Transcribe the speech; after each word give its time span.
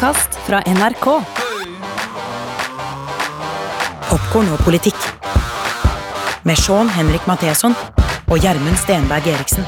podkast 0.00 0.36
fra 0.48 0.62
NRK. 0.64 1.06
Popkorn 4.08 4.46
og 4.48 4.60
politikk. 4.64 4.96
Med 6.48 6.56
Sean 6.56 6.88
Henrik 6.88 7.26
Matheson 7.28 7.74
og 8.32 8.38
Gjermund 8.40 8.78
Stenberg 8.80 9.28
Eriksen. 9.28 9.66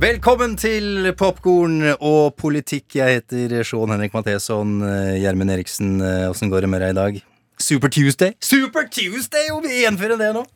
Velkommen 0.00 0.56
til 0.56 1.12
Popkorn 1.12 1.82
og 1.98 2.38
politikk. 2.40 2.96
Jeg 2.96 3.20
heter 3.20 3.60
Sean 3.60 3.92
Henrik 3.92 4.16
Matheson. 4.16 4.78
Gjermund 5.20 5.52
Eriksen, 5.58 5.98
åssen 6.30 6.48
går 6.48 6.64
det 6.64 6.72
med 6.72 6.80
deg 6.86 6.94
i 6.94 6.98
dag? 7.02 7.20
Super 7.60 7.92
Tuesday! 7.92 8.32
Super 8.40 8.88
Tuesday! 8.88 9.52
Om 9.52 9.68
vi 9.68 9.82
gjenfører 9.84 10.16
det 10.24 10.32
nå! 10.38 10.46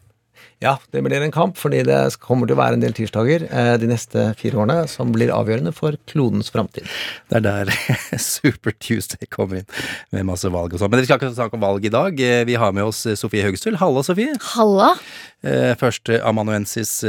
Ja, 0.64 0.78
det 0.94 1.02
blir 1.04 1.20
en 1.20 1.34
kamp, 1.34 1.58
fordi 1.60 1.82
det 1.84 1.98
kommer 2.22 2.48
til 2.48 2.56
å 2.56 2.60
være 2.62 2.78
en 2.78 2.84
del 2.84 2.94
tirsdager 2.96 3.44
eh, 3.50 3.74
de 3.82 3.88
neste 3.90 4.30
fire 4.40 4.62
årene 4.62 4.86
som 4.88 5.10
blir 5.12 5.32
avgjørende 5.34 5.74
for 5.76 5.98
klodens 6.08 6.48
framtid. 6.54 6.88
Det 7.28 7.40
er 7.42 7.44
der 7.44 7.72
Super 8.24 8.72
Tuesday 8.80 9.28
kommer 9.28 9.60
inn, 9.60 9.68
med 10.16 10.24
masse 10.30 10.48
valg 10.54 10.72
og 10.72 10.80
sånn. 10.80 10.90
Men 10.94 11.02
vi 11.04 11.08
skal 11.10 11.20
ikke 11.20 11.34
snakke 11.36 11.58
om 11.58 11.66
valg 11.66 11.84
i 11.84 11.92
dag. 11.92 12.16
Eh, 12.16 12.42
Vi 12.48 12.56
har 12.60 12.72
med 12.72 12.88
oss 12.88 13.04
Sofie 13.20 13.44
Høgestøl. 13.44 13.76
Halla, 13.82 14.02
Sofie. 14.06 14.32
Halla. 14.54 14.94
Eh, 15.44 15.74
Første 15.76 16.16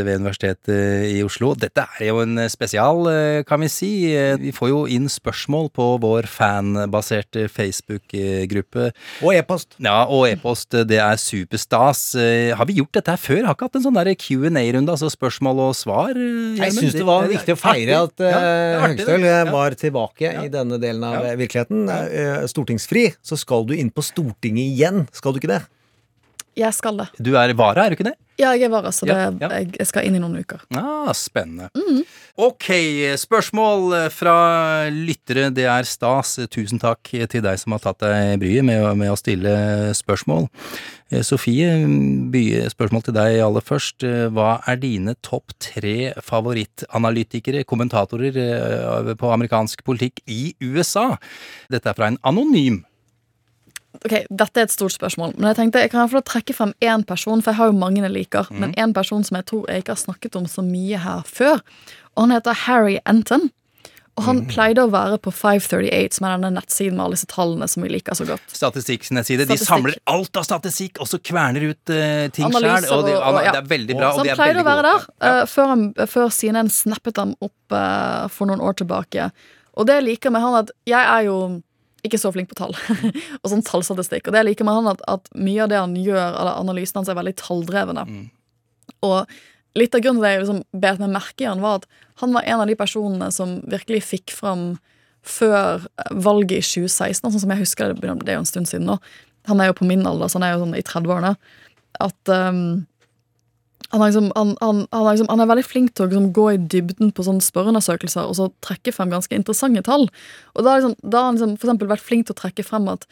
ved 0.04 0.18
Universitetet 0.20 1.06
i 1.08 1.22
Oslo. 1.24 1.54
Dette 1.56 1.86
er 2.02 2.10
jo 2.10 2.18
en 2.20 2.36
spesial, 2.52 3.06
eh, 3.08 3.44
kan 3.48 3.62
vi 3.64 3.70
si. 3.72 3.92
Eh, 4.14 4.36
Vi 4.36 4.52
får 4.52 4.68
jo 4.74 4.80
inn 4.92 5.06
spørsmål 5.08 5.70
på 5.72 5.86
vår 6.04 6.28
fanbaserte 6.28 7.46
Facebook-gruppe. 7.48 8.92
Og 9.24 9.32
e-post. 9.34 9.78
Ja, 9.80 10.04
og 10.06 10.28
e-post, 10.28 10.70
det 10.72 11.00
er 11.00 11.16
superstas. 11.16 12.16
Eh, 12.20 12.54
Har 12.56 12.66
vi 12.66 12.74
gjort 12.82 12.92
dette 12.92 13.08
her 13.08 13.18
før? 13.18 13.46
Har 13.46 13.56
ikke 13.56 13.70
hatt 13.70 13.76
en 13.76 13.84
sånn 13.84 13.94
der 14.04 14.14
Q&A-runde, 14.16 14.90
altså 14.92 15.10
spørsmål 15.10 15.60
og 15.70 15.74
svar? 15.76 16.10
eh, 16.12 16.58
Jeg 16.60 16.74
syns 16.74 16.92
det 16.92 17.06
var 17.06 17.28
viktig 17.28 17.56
å 17.56 17.58
feire 17.58 18.04
at 18.04 18.20
Ja. 18.20 18.86
Høgstøl 18.86 19.24
Ja. 19.24 19.46
var 19.50 19.70
tilbake 19.72 20.20
Ja. 20.34 20.42
i 20.44 20.50
denne 20.50 20.78
delen 20.78 21.04
av 21.06 21.24
Ja. 21.24 21.32
eh, 21.32 21.36
virkeligheten. 21.38 21.88
Eh, 21.90 22.48
stortingsfri, 22.48 23.16
så 23.24 23.38
skal 23.38 23.64
du 23.64 23.74
inn 23.74 23.92
på 23.92 24.04
Stortinget 24.04 24.76
igjen. 24.78 25.08
Skal 25.14 25.32
du 25.32 25.40
ikke 25.40 25.48
det? 25.56 25.64
Jeg 26.58 26.74
skal 26.74 26.98
det. 26.98 27.08
Du 27.22 27.36
er 27.36 27.54
vara, 27.54 27.86
er 27.86 27.90
du 27.90 27.96
ikke 27.98 28.12
det? 28.12 28.16
Ja, 28.38 28.52
jeg 28.58 28.68
er 28.68 28.74
vara, 28.74 28.92
så 28.92 29.08
det, 29.08 29.16
Ja, 29.16 29.30
ja. 29.40 29.50
Jeg, 29.62 29.72
jeg 29.80 29.88
skal 29.88 30.08
inn 30.08 30.18
i 30.18 30.20
noen 30.20 30.36
uker. 30.42 30.64
Ah, 30.76 31.12
spennende. 31.16 31.70
Ok, 32.36 32.68
spørsmål 33.22 33.94
fra 34.12 34.36
lyttere. 34.92 35.48
Det 35.56 35.64
er 35.72 35.88
stas. 35.88 36.34
Tusen 36.52 36.82
takk 36.82 37.08
til 37.32 37.46
deg 37.46 37.62
som 37.62 37.76
har 37.78 37.84
tatt 37.86 38.04
deg 38.04 38.36
bryet 38.42 38.68
med, 38.68 38.84
med 39.00 39.14
å 39.14 39.16
stille 39.20 39.54
spørsmål. 39.96 40.50
Eh, 41.14 41.22
Sofie, 41.24 41.70
spørsmål 42.74 43.06
til 43.08 43.16
deg 43.16 43.40
aller 43.46 43.64
først. 43.64 44.04
Eh, 44.04 44.26
Hva 44.36 44.58
er 44.68 44.82
dine 44.82 45.16
topp 45.24 45.54
tre 45.62 46.12
favorittanalytikere, 46.26 47.64
kommentatorer 47.68 48.36
eh, 48.42 49.14
på 49.20 49.32
amerikansk 49.32 49.86
politikk 49.88 50.20
i 50.28 50.56
USA? 50.66 51.14
Dette 51.72 51.92
er 51.92 51.98
fra 51.98 52.12
en 52.12 52.20
anonym. 52.26 52.84
Ok, 54.04 54.16
Dette 54.30 54.58
er 54.62 54.68
et 54.68 54.72
stort 54.74 54.92
spørsmål, 54.96 55.36
men 55.38 55.48
jeg 55.52 55.56
tenkte 55.62 55.82
jeg 55.86 55.92
kan 55.94 56.10
få 56.12 56.22
trekke 56.26 56.54
frem 56.58 56.74
én 56.82 57.06
person, 57.08 57.42
for 57.42 57.52
jeg 57.54 57.58
har 57.62 57.72
jo 57.72 57.78
mange 57.80 58.02
jeg 58.04 58.12
liker, 58.12 58.48
men 58.52 58.74
én 58.76 58.94
person 58.94 59.24
som 59.24 59.38
jeg 59.40 59.46
tror 59.46 59.68
jeg 59.70 59.84
ikke 59.84 59.96
har 59.96 60.02
snakket 60.04 60.36
om 60.36 60.46
så 60.52 60.62
mye 60.66 60.98
her 60.98 61.22
før. 61.26 61.62
Og 62.16 62.26
han 62.28 62.32
heter 62.38 62.54
Harry 62.66 62.98
Enton. 63.06 63.52
Og 64.16 64.24
han 64.24 64.46
pleide 64.48 64.80
å 64.80 64.88
være 64.88 65.18
på 65.20 65.28
538, 65.36 66.16
som 66.16 66.24
er 66.30 66.38
denne 66.38 66.54
nettsiden 66.56 66.96
med 66.96 67.04
alle 67.04 67.18
disse 67.18 67.28
tallene 67.28 67.68
som 67.68 67.84
vi 67.84 67.90
liker 67.92 68.16
så 68.16 68.24
godt. 68.30 68.46
Statistikknettside. 68.48 69.44
De 69.44 69.58
Statistikk. 69.58 69.68
samler 69.68 69.98
alt 70.08 70.38
av 70.40 70.46
statistikk, 70.48 71.02
og 71.04 71.10
så 71.12 71.20
kverner 71.20 71.66
ut 71.74 71.92
uh, 71.92 72.30
ting 72.32 72.48
sjøl. 72.48 72.88
Og, 72.96 73.04
det- 73.10 73.18
og- 73.18 73.36
og- 73.36 73.44
ja. 73.44 73.52
det 73.52 73.60
er 73.60 73.68
veldig 73.74 73.98
bra. 74.00 74.14
Så 74.14 74.20
og 74.20 74.24
de 74.24 74.30
han 74.32 74.38
pleide 74.40 74.64
å 74.64 74.64
være 74.64 74.84
være 74.86 74.94
der 74.94 75.04
uh, 75.04 75.28
Ja. 75.28 75.42
eh, 75.42 75.46
før, 75.52 75.68
han, 75.74 75.84
før 76.08 76.32
CNN 76.32 76.70
snappet 76.72 77.18
ham 77.18 77.36
opp 77.42 77.72
uh, 77.76 78.28
for 78.32 78.48
noen 78.48 78.62
år 78.64 78.74
tilbake. 78.80 79.32
Og 79.76 79.86
det 79.86 79.96
jeg 80.00 80.04
liker 80.08 80.32
med 80.32 80.42
han, 80.42 80.56
at 80.64 80.72
jeg 80.88 81.04
er 81.04 81.24
jo 81.28 81.62
ikke 82.06 82.20
så 82.22 82.32
flink 82.36 82.52
på 82.52 82.58
tall, 82.60 82.76
og 83.42 83.52
sånn 83.52 83.66
tallstatistikk. 83.66 84.30
Og 84.30 84.36
det 84.36 84.46
liker 84.46 84.68
med 84.68 84.80
han, 84.80 84.94
at, 84.94 85.04
at 85.12 85.30
mye 85.38 85.66
av 85.66 85.72
det 85.72 85.82
han 85.82 85.98
gjør, 86.00 86.24
eller 86.30 86.62
analysene 86.62 87.02
hans, 87.02 87.12
er 87.12 87.20
veldig 87.20 87.36
talldrevne. 87.42 88.06
Mm. 88.10 88.26
Og 89.08 89.38
litt 89.80 89.96
av 89.96 90.04
grunnen 90.04 90.22
til 90.22 90.28
det 90.28 90.34
jeg 90.34 90.44
liksom 90.44 90.64
bet 90.86 91.02
meg 91.04 91.16
merke 91.16 91.46
i 91.46 91.50
han, 91.50 91.64
var 91.64 91.82
at 91.82 91.88
han 92.22 92.36
var 92.36 92.48
en 92.48 92.64
av 92.64 92.70
de 92.70 92.78
personene 92.80 93.30
som 93.36 93.58
virkelig 93.72 94.06
fikk 94.08 94.36
fram 94.36 94.76
før 95.26 95.88
valget 96.14 96.60
i 96.62 96.66
2016, 96.86 97.32
sånn 97.32 97.42
som 97.42 97.54
jeg 97.54 97.64
husker 97.64 97.94
det, 97.94 98.14
det 98.22 98.32
er 98.32 98.38
jo 98.38 98.44
en 98.44 98.50
stund 98.50 98.70
siden 98.70 98.88
nå. 98.88 99.00
Han 99.50 99.62
er 99.62 99.72
jo 99.72 99.80
på 99.80 99.88
min 99.90 100.06
alder, 100.08 100.30
så 100.30 100.40
han 100.40 100.48
er 100.48 100.56
jo 100.56 100.64
sånn 100.64 100.78
i 100.78 100.86
30-årene. 100.86 101.34
At 102.06 102.32
um, 102.32 102.86
han, 103.92 104.02
er 104.02 104.10
liksom, 104.10 104.32
han, 104.36 104.56
han, 104.62 104.82
han, 104.92 105.06
er 105.06 105.14
liksom, 105.14 105.30
han 105.30 105.44
er 105.44 105.50
veldig 105.52 105.66
flink 105.68 105.94
til 105.94 106.06
å 106.06 106.10
liksom 106.10 106.32
gå 106.36 106.48
i 106.54 106.58
dybden 106.74 107.14
på 107.16 107.26
sånne 107.28 107.44
spørreundersøkelser 107.46 108.26
og 108.26 108.38
så 108.40 108.50
trekke 108.66 108.94
frem 108.96 109.14
ganske 109.14 109.38
interessante 109.38 109.86
tall. 109.86 110.08
Og 110.56 110.66
da, 110.66 110.80
liksom, 110.80 110.98
da 111.04 111.22
har 111.22 111.32
han 111.32 111.40
liksom 111.40 111.56
for 111.62 111.92
vært 111.94 112.06
flink 112.06 112.28
til 112.28 112.36
å 112.36 112.42
trekke 112.42 112.66
frem 112.66 112.90
at 112.92 113.08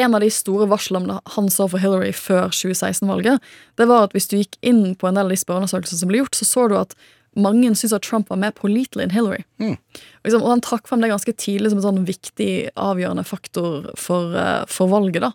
en 0.00 0.14
av 0.16 0.24
de 0.24 0.30
store 0.32 0.66
varslene 0.70 1.20
han 1.36 1.50
så 1.52 1.66
for 1.70 1.82
Hillary 1.82 2.12
før 2.16 2.48
2016-valget, 2.54 3.42
det 3.78 3.86
var 3.90 4.08
at 4.08 4.16
hvis 4.16 4.26
du 4.30 4.38
gikk 4.40 4.56
inn 4.66 4.96
på 4.98 5.08
en 5.08 5.18
del 5.18 5.28
av 5.28 5.34
de 5.34 5.38
spørreundersøkelsene 5.38 6.02
som 6.02 6.10
ble 6.10 6.22
gjort, 6.22 6.38
så 6.38 6.48
så 6.48 6.64
du 6.70 6.78
at 6.80 6.96
mange 7.34 7.68
syntes 7.74 7.94
at 7.96 8.06
Trump 8.06 8.30
var 8.30 8.38
mer 8.42 8.54
pålitelig 8.54 9.06
enn 9.06 9.14
Hillary. 9.14 9.44
Og 9.82 10.26
Liksom, 10.26 10.42
og 10.42 10.50
han 10.54 10.64
trakk 10.64 10.88
frem 10.88 11.02
det 11.02 11.10
ganske 11.12 11.34
tidlig 11.36 11.72
som 11.72 11.80
en 11.80 11.86
sånn 11.88 12.08
viktig, 12.08 12.50
avgjørende 12.78 13.26
faktor 13.26 13.90
for, 13.98 14.34
eh, 14.38 14.64
for 14.70 14.90
valget. 14.90 15.20
da. 15.26 15.32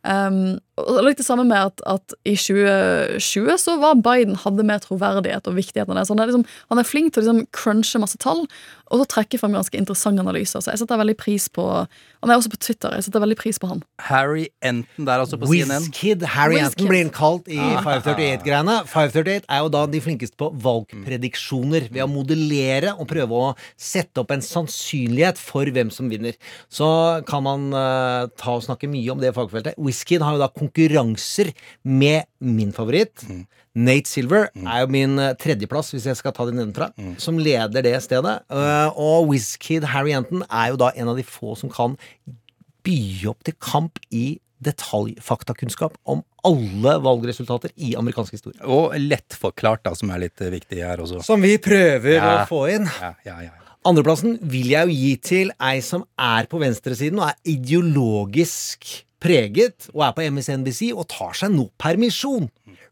Um, 0.00 0.58
litt 1.06 1.20
det 1.20 1.26
samme 1.26 1.46
med 1.48 1.70
at, 1.70 1.84
at 1.88 2.14
i 2.24 2.36
2020 2.38 3.56
så 3.60 3.76
var 3.82 4.00
Biden 4.02 4.38
hadde 4.42 4.66
mer 4.66 4.82
troverdighet 4.84 5.48
og 5.50 5.58
viktighet 5.58 5.90
enn 5.90 6.00
det. 6.00 6.06
Så 6.08 6.16
han, 6.16 6.24
er 6.24 6.32
liksom, 6.32 6.46
han 6.72 6.82
er 6.82 6.88
flink 6.88 7.14
til 7.14 7.22
å 7.22 7.26
liksom 7.26 7.48
crunche 7.56 8.02
masse 8.02 8.20
tall 8.22 8.46
og 8.90 8.98
så 8.98 9.06
trekke 9.06 9.38
frem 9.38 9.54
ganske 9.54 9.78
interessante 9.78 10.22
analyser. 10.22 10.62
Så 10.62 10.72
jeg 10.72 10.80
setter 10.82 10.98
veldig 10.98 11.14
pris 11.18 11.46
på 11.52 11.64
Han 12.20 12.28
er 12.28 12.36
også 12.36 12.50
på 12.52 12.58
Twitter. 12.60 12.92
Jeg 12.98 13.06
setter 13.06 13.22
veldig 13.22 13.36
pris 13.38 13.56
på 13.56 13.68
han. 13.70 13.78
Harry 14.10 14.48
Enton 14.66 15.06
der, 15.06 15.22
altså, 15.22 15.38
på 15.40 15.48
CNN. 15.48 15.86
Whizkid 15.86 16.24
Harry 16.34 16.58
Whiz 16.58 16.66
Enton 16.66 16.90
blir 16.90 17.00
han 17.06 17.12
kalt 17.14 17.46
i 17.48 17.56
538-greiene. 17.56 18.74
538 18.90 19.46
er 19.46 19.62
jo 19.62 19.70
da 19.72 19.84
de 19.88 20.00
flinkeste 20.04 20.36
på 20.42 20.50
valgprediksjoner. 20.66 21.86
Ved 21.94 22.04
å 22.04 22.08
modellere 22.10 22.92
og 22.98 23.08
prøve 23.08 23.38
å 23.38 23.54
sette 23.80 24.20
opp 24.20 24.34
en 24.34 24.44
sannsynlighet 24.44 25.40
for 25.40 25.70
hvem 25.70 25.94
som 25.94 26.10
vinner. 26.12 26.36
Så 26.68 26.90
kan 27.30 27.46
man 27.46 27.70
uh, 27.72 28.26
ta 28.36 28.58
og 28.58 28.66
snakke 28.66 28.90
mye 28.90 29.14
om 29.14 29.22
det 29.22 29.32
fagfeltet. 29.38 29.78
Whiskid 29.80 30.26
har 30.26 30.36
jo 30.36 30.42
da 30.42 30.50
konkurranser 30.70 31.52
med 31.84 32.24
min 32.40 32.72
favoritt. 32.72 33.24
Nate 33.74 34.08
Silver 34.10 34.48
er 34.56 34.80
jo 34.82 34.88
min 34.90 35.18
eh, 35.18 35.34
tredjeplass, 35.38 35.92
hvis 35.94 36.06
jeg 36.06 36.16
skal 36.18 36.32
ta 36.34 36.46
det 36.48 36.54
nedenfra, 36.56 36.88
som 37.22 37.38
leder 37.38 37.82
det 37.86 37.94
stedet. 38.02 38.40
Eh, 38.50 38.88
og 38.98 39.28
Wizkid 39.30 39.84
Harry 39.92 40.12
Anton 40.16 40.42
er 40.50 40.70
jo 40.72 40.76
da 40.80 40.90
en 40.96 41.08
av 41.12 41.16
de 41.20 41.22
få 41.26 41.54
som 41.58 41.70
kan 41.70 41.94
by 42.86 42.98
opp 43.30 43.44
til 43.44 43.54
kamp 43.60 43.98
i 44.10 44.38
detaljfaktakunnskap 44.60 45.94
om 46.10 46.22
alle 46.44 46.96
valgresultater 47.00 47.70
i 47.80 47.94
amerikansk 47.96 48.34
historie. 48.36 48.58
Og 48.64 48.92
lettforklart, 48.98 49.84
da, 49.86 49.94
som 49.96 50.10
er 50.12 50.26
litt 50.26 50.40
eh, 50.44 50.50
viktig 50.52 50.82
her 50.84 51.00
også. 51.04 51.22
Som 51.24 51.40
vi 51.44 51.54
prøver 51.62 52.16
Ja. 52.18 52.42
å 52.42 52.48
få 52.48 52.66
inn. 52.74 52.88
Ja, 53.00 53.14
ja, 53.24 53.38
ja. 53.46 53.56
Andreplassen 53.88 54.34
vil 54.42 54.66
jeg 54.74 54.88
jo 54.90 54.92
gi 54.92 55.12
til 55.24 55.52
ei 55.56 55.78
som 55.80 56.02
er 56.20 56.44
på 56.50 56.58
venstresiden 56.60 57.16
og 57.22 57.30
er 57.30 57.38
ideologisk 57.48 58.84
preget, 59.22 59.90
og 59.94 60.06
er 60.06 60.14
på 60.16 60.26
MSNBC 60.32 60.90
og 60.94 61.08
tar 61.12 61.36
seg 61.36 61.54
nå 61.54 61.68
permisjon. 61.80 62.48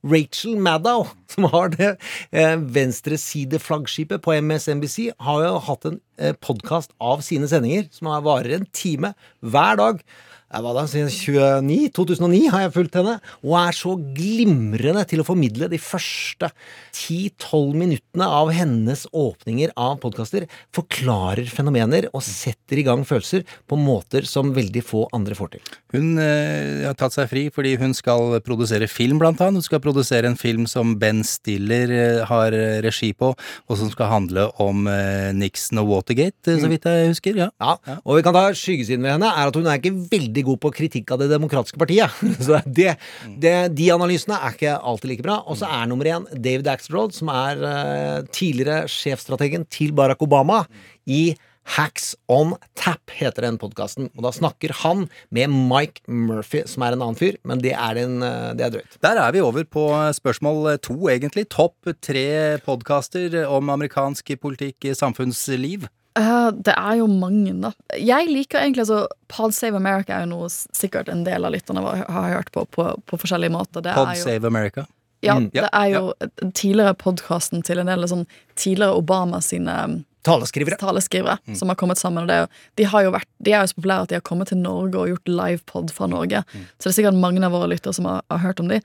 Rachel 0.07 0.59
Maddow, 0.63 1.09
som 1.33 1.49
har 1.53 1.73
det 1.75 1.95
eh, 2.31 2.57
venstresideflaggskipet 2.57 4.23
på 4.25 4.37
MSNBC, 4.41 5.11
har 5.19 5.47
jo 5.47 5.57
hatt 5.69 5.89
en 5.89 6.01
podkast 6.43 6.95
av 7.01 7.23
sine 7.27 7.51
sendinger 7.51 7.87
som 7.95 8.11
varer 8.25 8.59
en 8.59 8.67
time 8.75 9.15
hver 9.41 9.79
dag. 9.81 10.03
Jeg 10.49 10.65
var 10.65 10.77
da 10.79 10.83
siden 10.89 11.11
29, 11.13 11.91
2009 11.93 12.39
har 12.49 12.63
jeg 12.63 12.73
fulgt 12.73 12.95
henne, 12.97 13.19
og 13.45 13.55
er 13.61 13.77
så 13.77 13.91
glimrende 14.17 15.03
til 15.05 15.21
å 15.21 15.27
formidle 15.27 15.67
de 15.69 15.77
første 15.77 16.49
10-12 16.95 17.75
minuttene 17.77 18.25
av 18.33 18.49
hennes 18.57 19.03
åpninger 19.13 19.75
av 19.77 19.99
podkaster. 20.01 20.47
Forklarer 20.73 21.51
fenomener 21.53 22.09
og 22.15 22.25
setter 22.25 22.81
i 22.81 22.87
gang 22.87 23.05
følelser 23.05 23.45
på 23.69 23.77
måter 23.77 24.25
som 24.29 24.55
veldig 24.57 24.85
få 24.89 25.05
andre 25.13 25.37
får 25.37 25.53
til. 25.59 25.75
Hun 25.93 26.17
eh, 26.17 26.87
har 26.87 26.97
tatt 26.97 27.19
seg 27.19 27.29
fri 27.29 27.45
fordi 27.53 27.75
hun 27.83 27.93
skal 27.97 28.39
produsere 28.45 28.89
film, 28.89 29.21
blant 29.21 29.45
annet. 29.45 29.61
Hun 29.61 29.69
skal 29.69 29.85
produsere 29.85 30.33
en 30.33 30.41
film 30.41 30.65
som 30.65 30.97
Ben 30.97 31.21
Stiller 31.29 31.93
eh, 31.93 32.25
har 32.29 32.57
eh, 32.57 32.81
regi 32.89 33.13
på, 33.13 33.35
og 33.37 33.81
som 33.83 33.93
skal 33.93 34.15
handle 34.15 34.49
om 34.65 34.89
eh, 34.89 35.29
Nixon 35.37 35.85
og 35.85 35.93
Watergate, 36.09 36.51
eh, 36.51 36.61
så 36.61 36.69
vidt 36.71 36.87
jeg 36.89 37.09
husker. 37.13 37.37
Ja. 37.37 37.49
Ja, 37.61 37.99
Og 38.05 38.17
vi 38.17 38.23
kan 38.23 38.35
ta 38.35 38.49
skyggesiden 38.53 39.03
ved 39.03 39.13
henne, 39.13 39.29
er 39.29 39.49
at 39.49 39.57
hun 39.57 39.67
er 39.67 39.79
ikke 39.79 40.09
veldig 40.11 40.45
god 40.45 40.61
på 40.61 40.73
kritikk 40.73 41.11
av 41.13 41.19
Det 41.21 41.31
demokratiske 41.31 41.79
partiet. 41.79 42.11
Så 42.45 42.61
det, 42.65 42.97
det, 43.39 43.75
de 43.77 43.91
analysene 43.93 44.39
er 44.39 44.55
ikke 44.55 44.79
alltid 44.79 45.09
like 45.11 45.23
bra. 45.23 45.43
Og 45.47 45.59
så 45.59 45.69
er 45.69 45.87
nummer 45.87 46.05
én 46.07 46.27
David 46.33 46.67
Axelrod, 46.69 47.13
som 47.13 47.29
er 47.29 47.61
eh, 47.61 48.23
tidligere 48.33 48.89
sjefstrategen 48.89 49.67
til 49.69 49.93
Barack 49.93 50.23
Obama 50.23 50.65
i 51.07 51.37
Hacks 51.69 52.15
on 52.33 52.55
Tap 52.79 53.13
heter 53.13 53.45
den 53.45 53.59
podkasten. 53.61 54.09
Og 54.17 54.25
da 54.25 54.33
snakker 54.33 54.73
han 54.81 55.05
med 55.35 55.53
Mike 55.53 56.01
Murphy, 56.09 56.63
som 56.65 56.87
er 56.87 56.97
en 56.97 57.05
annen 57.05 57.19
fyr, 57.19 57.37
men 57.45 57.61
det 57.61 57.75
er, 57.75 58.01
en, 58.01 58.23
eh, 58.25 58.55
det 58.57 58.65
er 58.65 58.73
drøyt. 58.79 58.99
Der 59.05 59.21
er 59.21 59.35
vi 59.37 59.45
over 59.45 59.69
på 59.69 59.85
spørsmål 60.17 60.79
to, 60.81 60.97
egentlig. 61.13 61.49
Topp 61.53 61.93
tre 62.01 62.57
podkaster 62.65 63.43
om 63.45 63.69
amerikansk 63.75 64.33
politikk, 64.41 64.89
samfunnsliv. 64.97 65.89
Eh, 66.19 66.51
det 66.67 66.75
er 66.75 66.99
jo 66.99 67.07
mange, 67.11 67.55
da. 67.63 67.73
Jeg 67.95 68.29
liker 68.31 68.63
egentlig 68.63 68.87
altså 68.87 69.05
Pod 69.31 69.55
Save 69.55 69.79
America 69.79 70.17
er 70.17 70.27
jo 70.27 70.33
noe 70.35 70.51
sikkert 70.51 71.11
en 71.13 71.25
del 71.27 71.47
av 71.47 71.55
lytterne 71.55 71.85
har 71.85 72.31
hørt 72.35 72.53
på 72.55 72.65
på, 72.75 72.91
på 73.07 73.21
forskjellige 73.23 73.55
måter. 73.55 73.85
Det 73.85 73.95
Pod 73.95 74.15
jo, 74.17 74.25
Save 74.25 74.47
America. 74.47 74.87
ja, 75.23 75.39
Mm, 75.39 75.51
ja, 75.53 75.63
det 75.63 75.71
er 75.73 75.89
jo 75.95 76.13
den 76.41 76.53
tidligere 76.53 76.95
podkasten 76.95 77.63
til 77.63 77.79
en 77.79 77.91
del 77.91 78.07
sånn 78.09 78.27
tidligere 78.55 78.99
Obama 78.99 79.41
sine 79.41 80.05
Taleskrivere. 80.23 80.77
Taleskrivere. 80.77 81.39
mm. 81.47 81.55
som 81.57 81.69
har 81.69 81.77
kommet 81.77 81.99
sammen. 81.99 82.23
Og 82.25 82.29
det 82.29 82.49
de, 82.77 82.85
har 82.85 83.05
jo 83.07 83.13
vært, 83.15 83.29
de 83.39 83.53
er 83.53 83.63
jo 83.63 83.71
så 83.71 83.79
populære 83.79 84.03
at 84.03 84.09
de 84.11 84.17
har 84.19 84.25
kommet 84.27 84.51
til 84.51 84.59
Norge 84.59 84.99
og 84.99 85.09
gjort 85.09 85.29
livepod 85.31 85.93
fra 85.95 86.07
Norge. 86.11 86.43
Så 86.77 86.89
det 86.89 86.91
er 86.91 86.97
sikkert 86.99 87.21
mange 87.23 87.45
av 87.47 87.55
våre 87.55 87.71
lyttere 87.71 87.95
som 87.95 88.05
har, 88.11 88.23
har 88.31 88.43
hørt 88.43 88.61
om 88.61 88.69
de. 88.69 88.81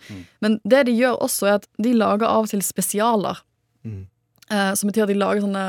Men 0.45 0.59
det 0.63 0.85
de 0.87 0.95
gjør 0.95 1.17
også, 1.25 1.47
er 1.49 1.57
at 1.59 1.67
de 1.81 1.93
lager 1.97 2.27
av 2.29 2.45
og 2.45 2.53
til 2.53 2.61
spesialer. 2.61 3.41
Eh, 3.83 4.73
som 4.77 4.89
betyr 4.89 5.03
at 5.03 5.11
de 5.11 5.17
lager 5.19 5.41
sånne 5.43 5.65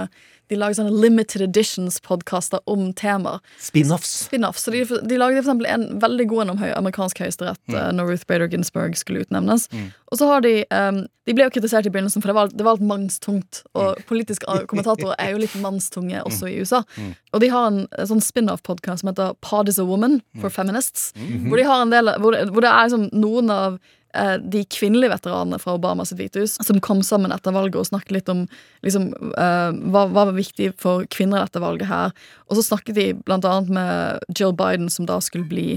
de 0.52 0.58
lager 0.58 0.78
sånne 0.78 0.92
limited 1.00 1.42
editions-podkaster 1.46 2.60
om 2.70 2.90
temaer. 2.96 3.40
Spin-offs. 3.60 4.12
Spin-off. 4.26 4.58
Så 4.60 4.74
de, 4.74 4.84
de 4.84 5.18
lagde 5.20 5.40
eksempel 5.40 5.68
en 5.70 5.86
veldig 6.02 6.26
god 6.30 6.44
en 6.44 6.54
om 6.54 6.60
høy, 6.60 6.68
amerikansk 6.76 7.22
høyesterett 7.24 7.72
eh, 7.72 7.88
når 7.96 8.12
Ruth 8.12 8.28
Bader 8.28 8.50
Ginsburg 8.52 8.98
skulle 9.00 9.24
utnevnes. 9.24 9.66
Og 10.12 10.20
så 10.20 10.28
har 10.30 10.44
de 10.44 10.52
um, 10.68 11.00
De 11.26 11.34
ble 11.34 11.46
jo 11.46 11.54
kritisert 11.56 11.88
i 11.88 11.90
begynnelsen, 11.92 12.22
for 12.22 12.30
det 12.30 12.36
var, 12.36 12.52
det 12.52 12.66
var 12.66 12.76
alt 12.76 12.84
mannstungt. 12.84 13.62
Og 13.72 14.04
politiske 14.10 14.46
uh, 14.50 14.62
kommentatorer 14.70 15.16
er 15.18 15.32
jo 15.32 15.40
litt 15.42 15.56
mannstunge 15.62 16.20
også 16.28 16.52
i 16.52 16.58
USA. 16.60 16.84
Og 17.32 17.42
de 17.42 17.50
har 17.50 17.70
en, 17.72 17.84
en 17.88 18.10
sånn 18.12 18.22
spin-off-podkast 18.24 19.02
som 19.02 19.10
heter 19.14 19.34
Pod 19.44 19.72
is 19.72 19.80
a 19.80 19.88
Woman 19.88 20.20
for 20.42 20.52
Feminists. 20.52 21.12
Hvor 21.48 21.56
de 21.60 21.68
har 21.68 21.84
en 21.84 21.94
del 21.94 22.12
hvor 22.20 22.36
det, 22.36 22.46
hvor 22.52 22.64
det 22.64 22.70
er 22.70 22.90
liksom 22.90 23.08
noen 23.16 23.52
av 23.52 23.80
eh, 24.16 24.36
de 24.38 24.64
kvinnelige 24.70 25.12
veteranene 25.12 25.58
fra 25.62 25.76
Obamas 25.78 26.14
Hvithus 26.16 26.56
som 26.64 26.80
kom 26.84 27.02
sammen 27.06 27.34
etter 27.34 27.54
valget 27.54 27.80
og 27.80 27.88
snakket 27.90 28.16
litt 28.18 28.32
om 28.32 28.44
liksom, 28.86 29.10
eh, 29.34 29.70
hva, 29.90 30.06
hva 30.08 30.28
var 30.30 30.34
viktig 30.36 30.72
for 30.80 31.06
kvinner 31.12 31.44
dette 31.44 31.62
valget 31.62 31.90
her. 31.90 32.14
Og 32.48 32.58
så 32.58 32.66
snakket 32.70 32.98
de 32.98 33.06
blant 33.26 33.46
annet 33.48 33.72
med 33.74 34.34
Jill 34.38 34.54
Biden, 34.56 34.90
som 34.92 35.08
da 35.08 35.20
skulle 35.24 35.48
bli 35.50 35.68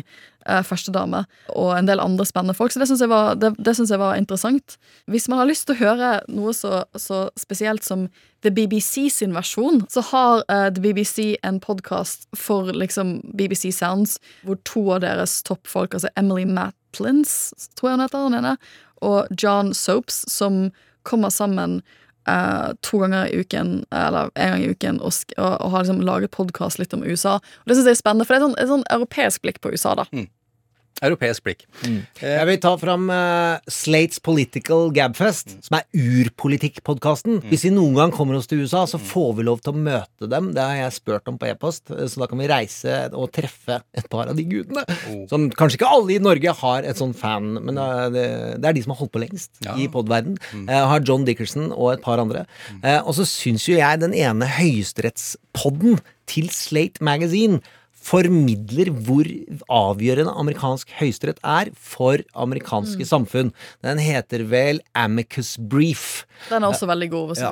eh, 0.47 0.63
førstedame, 0.65 1.23
og 1.55 1.73
en 1.75 1.89
del 1.89 2.01
andre 2.03 2.25
spennende 2.27 2.55
folk. 2.57 2.73
Så 2.73 2.81
det 2.81 2.89
syns 2.89 3.03
jeg, 3.03 3.11
det, 3.41 3.53
det 3.57 3.75
synes 3.77 3.93
jeg 3.93 4.01
var 4.01 4.17
interessant. 4.19 4.77
Hvis 5.11 5.27
man 5.31 5.41
har 5.41 5.49
lyst 5.49 5.67
til 5.67 5.77
å 5.77 5.81
høre 5.81 6.13
noe 6.31 6.55
så, 6.55 6.83
så 6.97 7.27
spesielt 7.39 7.85
som 7.87 8.07
The 8.45 8.51
BBC 8.53 9.07
sin 9.09 9.33
versjon, 9.35 9.81
så 9.89 10.03
har 10.11 10.43
eh, 10.53 10.67
The 10.73 10.83
BBC 10.83 11.35
en 11.43 11.59
podkast 11.63 12.27
for 12.37 12.69
liksom 12.73 13.19
BBC 13.37 13.71
Sounds, 13.75 14.19
hvor 14.45 14.59
to 14.67 14.85
av 14.93 15.01
deres 15.05 15.39
toppfolk, 15.47 15.97
altså 15.97 16.13
Emily 16.15 16.45
Matlins, 16.97 17.53
tror 17.75 17.91
jeg 17.91 17.97
han 17.97 18.05
heter, 18.05 18.25
han 18.25 18.37
ene, 18.37 18.57
og 19.05 19.27
John 19.37 19.73
Soaps, 19.73 20.25
som 20.31 20.71
kommer 21.03 21.29
sammen 21.29 21.81
eh, 22.27 22.73
to 22.81 22.99
ganger 23.03 23.27
i 23.27 23.41
uken, 23.41 23.85
eller 23.91 24.31
en 24.35 24.49
gang 24.51 24.63
i 24.63 24.71
uken, 24.71 24.99
og, 25.01 25.13
og, 25.37 25.61
og 25.61 25.71
har 25.71 25.85
liksom 25.85 26.01
laget 26.01 26.31
podkast 26.31 26.79
litt 26.79 26.93
om 26.93 27.05
USA. 27.05 27.37
Og 27.37 27.69
Det 27.69 27.77
syns 27.77 27.91
jeg 27.91 27.97
er 27.97 28.01
spennende, 28.01 28.25
for 28.25 28.35
det 28.35 28.41
er 28.41 28.47
sånn, 28.47 28.57
et 28.59 28.71
sånn 28.73 28.87
europeisk 28.91 29.45
blikk 29.45 29.61
på 29.61 29.71
USA, 29.71 29.95
da. 29.95 30.07
Europeisk 31.05 31.43
blikk. 31.45 31.65
Jeg 32.21 32.45
vil 32.49 32.57
ta 32.63 32.71
fram 32.81 33.03
uh, 33.13 33.59
Slates 33.69 34.17
Political 34.23 34.87
Gabfest, 34.95 35.53
som 35.67 35.77
er 35.77 35.85
urpolitikkpodkasten. 35.93 37.41
Hvis 37.51 37.65
vi 37.67 37.71
noen 37.75 37.93
gang 37.99 38.13
kommer 38.15 38.37
oss 38.39 38.49
til 38.49 38.63
USA, 38.63 38.85
så 38.89 38.97
får 39.01 39.35
vi 39.37 39.45
lov 39.45 39.61
til 39.61 39.75
å 39.75 39.81
møte 39.85 40.29
dem. 40.31 40.49
Det 40.55 40.63
har 40.63 40.79
jeg 40.79 40.95
spurt 40.97 41.29
om 41.29 41.37
på 41.37 41.49
e-post, 41.51 41.91
eh, 41.93 42.07
så 42.09 42.23
da 42.23 42.29
kan 42.31 42.41
vi 42.41 42.49
reise 42.49 42.95
og 43.13 43.29
treffe 43.35 43.79
et 43.97 44.09
par 44.09 44.31
av 44.31 44.37
de 44.39 44.45
gudene. 44.49 44.83
Som 45.29 45.49
kanskje 45.53 45.79
ikke 45.81 45.91
alle 45.99 46.15
i 46.17 46.21
Norge 46.23 46.55
har 46.63 46.87
et 46.89 46.97
sånn 46.99 47.13
fan, 47.17 47.53
men 47.61 47.77
eh, 47.77 48.03
det, 48.15 48.25
det 48.63 48.71
er 48.71 48.77
de 48.79 48.85
som 48.85 48.95
har 48.95 49.01
holdt 49.03 49.13
på 49.17 49.23
lengst 49.23 49.51
Ja. 49.65 49.75
i 49.77 49.87
podverden. 49.91 50.37
Jeg 50.65 50.89
har 50.91 51.05
John 51.05 51.25
Dickerson 51.27 51.69
og 51.71 51.93
et 51.93 52.03
par 52.05 52.21
andre. 52.21 52.45
Uh, 52.81 53.01
og 53.03 53.13
så 53.17 53.25
syns 53.27 53.65
jo 53.69 53.77
jeg 53.77 54.01
den 54.01 54.13
ene 54.17 54.47
høyesterettspodden 54.57 55.99
til 56.27 56.49
Slate 56.51 57.03
Magazine 57.05 57.61
formidler 58.07 58.89
hvor 59.03 59.27
avgjørende 59.73 60.31
amerikansk 60.39 60.91
høyesterett 60.99 61.39
er 61.43 61.71
for 61.75 62.21
amerikanske 62.39 63.03
samfunn. 63.07 63.51
Den 63.83 63.99
heter 64.01 64.45
vel 64.47 64.79
Amicus 64.97 65.55
Brief. 65.59 66.23
Den 66.49 66.63
er 66.63 66.69
også 66.71 66.87
veldig 66.89 67.09
god 67.11 67.31
hvis, 67.33 67.41
Ja. 67.43 67.51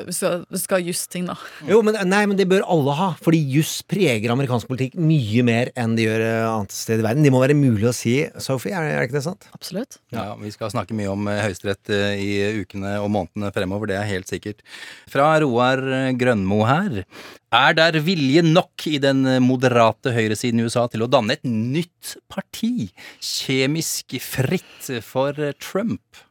vi 0.49 0.59
skal 0.61 0.77
ha 0.79 0.83
justing, 0.85 1.25
da. 1.27 1.35
Jo, 1.67 1.81
men, 1.85 1.97
nei, 2.07 2.23
men 2.29 2.37
det 2.37 2.47
bør 2.51 2.63
alle 2.69 2.93
ha, 2.95 3.09
fordi 3.25 3.41
juss 3.57 3.81
preger 3.83 4.31
amerikansk 4.31 4.67
politikk 4.69 4.95
mye 4.95 5.43
mer 5.43 5.71
enn 5.75 5.95
det 5.97 6.05
gjør 6.07 6.21
eh, 6.25 6.47
annet 6.49 6.71
sted 6.75 7.01
i 7.01 7.07
verden. 7.07 7.23
Det 7.25 7.33
må 7.33 7.41
være 7.43 7.57
mulig 7.57 7.89
å 7.89 7.95
si, 7.95 8.15
Sophie, 8.39 8.71
er 8.75 8.85
det, 8.85 8.93
er 8.95 8.99
det 9.01 9.09
ikke 9.09 9.19
det 9.19 9.25
sant? 9.27 9.49
Absolutt. 9.57 9.99
Ja, 10.15 10.35
Vi 10.39 10.51
skal 10.53 10.71
snakke 10.71 10.93
mye 10.97 11.11
om 11.11 11.27
eh, 11.27 11.41
Høyesterett 11.45 11.89
eh, 11.89 12.19
i 12.21 12.61
ukene 12.63 12.99
og 13.01 13.09
månedene 13.11 13.51
fremover, 13.55 13.87
det 13.91 13.97
er 13.99 14.07
helt 14.13 14.29
sikkert. 14.31 14.61
Fra 15.11 15.33
Roar 15.43 15.81
Grønmo 16.19 16.63
her. 16.69 17.03
Er 17.55 17.73
der 17.77 17.95
vilje 18.03 18.41
nok 18.43 18.83
i 18.91 18.97
den 18.99 19.21
moderate 19.41 20.11
høyresiden 20.11 20.44
i 20.45 20.65
USA 20.65 20.85
til 20.91 21.05
å 21.05 21.09
danne 21.11 21.37
et 21.37 21.45
nytt 21.47 22.15
parti? 22.31 22.89
Kjemisk 23.23 24.17
fritt 24.23 24.91
for 25.05 25.37
Trump? 25.61 26.23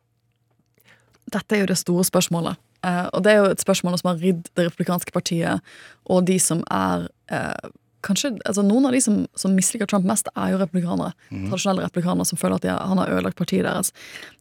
Dette 1.35 1.57
er 1.57 1.65
jo 1.65 1.71
det 1.73 1.81
store 1.81 2.05
spørsmålet. 2.07 2.61
Eh, 2.85 3.07
og 3.13 3.25
det 3.25 3.33
er 3.33 3.41
jo 3.41 3.53
et 3.55 3.65
spørsmål 3.65 3.97
som 4.01 4.13
har 4.13 4.21
ridd 4.21 4.49
det 4.57 4.69
republikanske 4.69 5.15
partiet, 5.15 5.65
og 6.05 6.27
de 6.29 6.37
som 6.43 6.63
er 6.71 7.09
eh, 7.33 7.73
Kanskje, 8.05 8.35
altså 8.45 8.61
Noen 8.67 8.85
av 8.85 8.93
de 8.93 9.01
som, 9.01 9.15
som 9.39 9.55
misliker 9.57 9.89
Trump 9.89 10.05
mest, 10.05 10.27
er 10.37 10.51
jo 10.53 10.59
republikanere. 10.61 11.15
Tradisjonelle 11.31 11.87
republikanere 11.87 12.27
som 12.29 12.37
føler 12.41 12.59
at 12.59 12.67
de, 12.67 12.73
han 12.75 13.01
har 13.01 13.09
ødelagt 13.15 13.39
partiet 13.39 13.65
deres. 13.65 13.93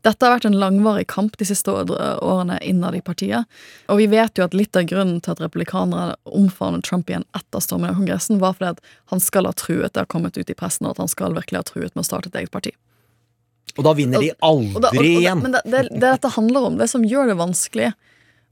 Dette 0.04 0.26
har 0.28 0.34
vært 0.36 0.48
en 0.50 0.58
langvarig 0.60 1.06
kamp 1.08 1.38
de 1.40 1.48
siste 1.48 1.72
årene 1.72 2.58
innad 2.68 2.98
i 3.00 3.02
partiet. 3.02 3.48
Og 3.88 4.02
vi 4.02 4.08
vet 4.12 4.36
jo 4.38 4.44
at 4.44 4.54
litt 4.58 4.76
av 4.76 4.84
grunnen 4.92 5.22
til 5.24 5.32
at 5.32 5.40
republikanere 5.46 6.18
omfavnet 6.28 6.84
Trump 6.84 7.08
igjen 7.10 7.24
etter 7.40 7.64
stormen 7.64 7.90
av 7.94 7.96
Kongressen, 8.02 8.42
var 8.44 8.58
fordi 8.58 8.74
at 8.76 8.82
han 9.14 9.24
skal 9.24 9.48
ha 9.48 9.54
truet, 9.56 9.94
det 9.96 10.04
har 10.04 10.12
kommet 10.12 10.38
ut 10.38 10.50
i 10.52 10.58
pressen, 10.60 10.86
og 10.90 10.98
at 10.98 11.04
han 11.06 11.12
skal 11.16 11.34
virkelig 11.40 11.62
ha 11.64 11.68
truet 11.72 11.96
med 11.96 12.04
å 12.04 12.10
starte 12.12 12.28
et 12.34 12.36
eget 12.44 12.52
parti. 12.52 12.76
Og 13.78 13.86
da 13.88 13.94
vinner 13.98 14.20
de 14.22 14.34
aldri 14.44 14.76
Og 14.76 14.82
da- 14.84 14.90
og- 14.92 15.00
og 15.00 15.06
igjen. 15.24 15.42
Men 15.42 15.52
det, 15.56 15.62
det, 15.66 15.86
det 15.96 16.02
dette 16.04 16.30
handler 16.36 16.68
om, 16.68 16.76
det 16.78 16.90
som 16.92 17.02
gjør 17.08 17.32
det 17.32 17.38
vanskelig, 17.40 17.94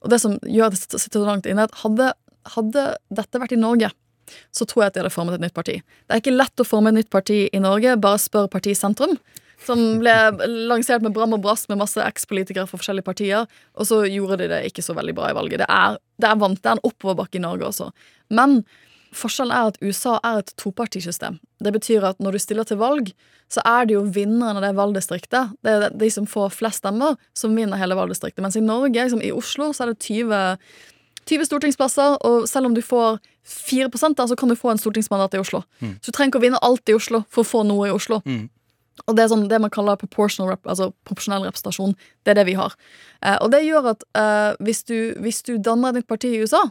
og 0.02 0.10
det 0.10 0.22
som 0.24 0.40
gjør 0.40 0.72
det 0.74 0.80
sitter 0.88 1.19
så 1.19 1.25
langt 1.28 1.46
inne, 1.46 1.68
at 1.68 1.75
hadde, 1.84 2.13
hadde 2.56 2.86
dette 3.12 3.38
vært 3.44 3.52
i 3.54 3.60
Norge, 3.60 3.92
så 4.51 4.68
tror 4.68 4.83
jeg 4.83 4.92
at 4.92 4.98
de 4.98 5.04
hadde 5.04 5.13
formet 5.13 5.38
et 5.38 5.45
nytt 5.45 5.57
parti. 5.57 5.78
Det 5.81 6.16
er 6.16 6.24
ikke 6.24 6.36
lett 6.36 6.63
å 6.63 6.68
forme 6.68 6.92
et 6.92 7.00
nytt 7.00 7.12
parti 7.13 7.44
i 7.51 7.63
Norge, 7.63 7.98
bare 8.01 8.22
spør 8.22 8.50
Parti 8.51 8.75
Sentrum. 8.78 9.18
Som 9.62 10.00
ble 10.01 10.13
lansert 10.72 11.04
med 11.06 11.13
bram 11.13 11.36
og 11.38 11.44
brass 11.44 11.68
med 11.69 11.78
masse 11.83 12.01
ekspolitikere 12.01 12.65
fra 12.70 12.79
forskjellige 12.82 13.06
partier, 13.06 13.50
og 13.77 13.89
så 13.89 14.01
gjorde 14.10 14.39
de 14.41 14.50
det 14.50 14.63
ikke 14.72 14.86
så 14.86 14.96
veldig 14.98 15.13
bra 15.17 15.29
i 15.29 15.36
valget. 15.38 15.62
Det 15.62 15.67
er, 15.70 16.00
det 16.17 16.32
er 16.32 16.39
vant, 16.41 16.58
det 16.58 16.72
er 16.72 16.79
en 16.79 16.88
oppoverbakke 16.89 17.38
i 17.38 17.44
Norge 17.44 17.70
også. 17.70 17.91
Men 18.34 18.63
Forskjellen 19.12 19.51
er 19.51 19.70
at 19.72 19.79
USA 19.84 20.15
er 20.24 20.39
et 20.39 20.53
topartisystem. 20.60 21.36
Det 21.60 21.74
betyr 21.75 22.06
at 22.08 22.22
når 22.24 22.38
du 22.38 22.39
stiller 22.39 22.67
til 22.67 22.79
valg, 22.79 23.10
så 23.51 23.63
er 23.67 23.89
det 23.89 23.98
jo 23.98 24.06
vinneren 24.15 24.62
av 24.62 24.63
det 24.63 24.72
valgdistriktet. 24.77 25.51
Det 25.60 25.74
er 25.74 25.98
de 26.00 26.10
som 26.13 26.27
får 26.29 26.53
flest 26.56 26.79
stemmer, 26.79 27.17
som 27.36 27.58
vinner 27.58 27.79
hele 27.79 27.98
valgdistriktet. 28.00 28.39
Mens 28.44 28.56
i 28.56 28.63
Norge, 28.63 28.96
liksom 28.96 29.24
i 29.24 29.34
Oslo, 29.36 29.74
så 29.75 29.84
er 29.84 29.91
det 29.91 30.06
20, 30.08 30.56
20 31.30 31.46
stortingsplasser, 31.50 32.18
og 32.25 32.48
selv 32.50 32.70
om 32.70 32.74
du 32.75 32.82
får 32.82 33.20
4 33.48 33.90
der, 34.18 34.28
så 34.28 34.36
kan 34.36 34.50
du 34.50 34.56
få 34.56 34.72
en 34.72 34.82
stortingsmandat 34.82 35.36
i 35.36 35.42
Oslo. 35.42 35.63
Så 36.01 36.12
du 36.12 36.16
trenger 36.16 36.32
ikke 36.32 36.42
å 36.42 36.48
vinne 36.48 36.62
alt 36.62 36.90
i 36.90 36.94
Oslo 36.98 37.24
for 37.30 37.44
å 37.44 37.48
få 37.48 37.63
noe 37.68 37.88
i 37.90 37.94
Oslo. 37.94 38.22
Og 39.08 39.16
det 39.16 39.24
er 39.24 39.32
sånn, 39.32 39.48
det 39.50 39.60
man 39.63 39.72
kaller 39.74 39.98
proportional 39.98 40.51
rep, 40.51 40.68
altså 40.68 40.92
proporsjonell 41.08 41.46
representasjon. 41.48 41.96
Det 42.24 42.34
er 42.34 42.42
det 42.42 42.46
vi 42.51 42.58
har. 42.60 42.75
Eh, 43.25 43.38
og 43.42 43.51
det 43.54 43.63
gjør 43.66 43.94
at 43.94 44.04
eh, 44.18 44.51
hvis, 44.62 44.84
du, 44.84 44.98
hvis 45.24 45.42
du 45.48 45.56
danner 45.58 45.90
et 45.90 46.01
nytt 46.01 46.10
parti 46.12 46.34
i 46.36 46.42
USA, 46.44 46.62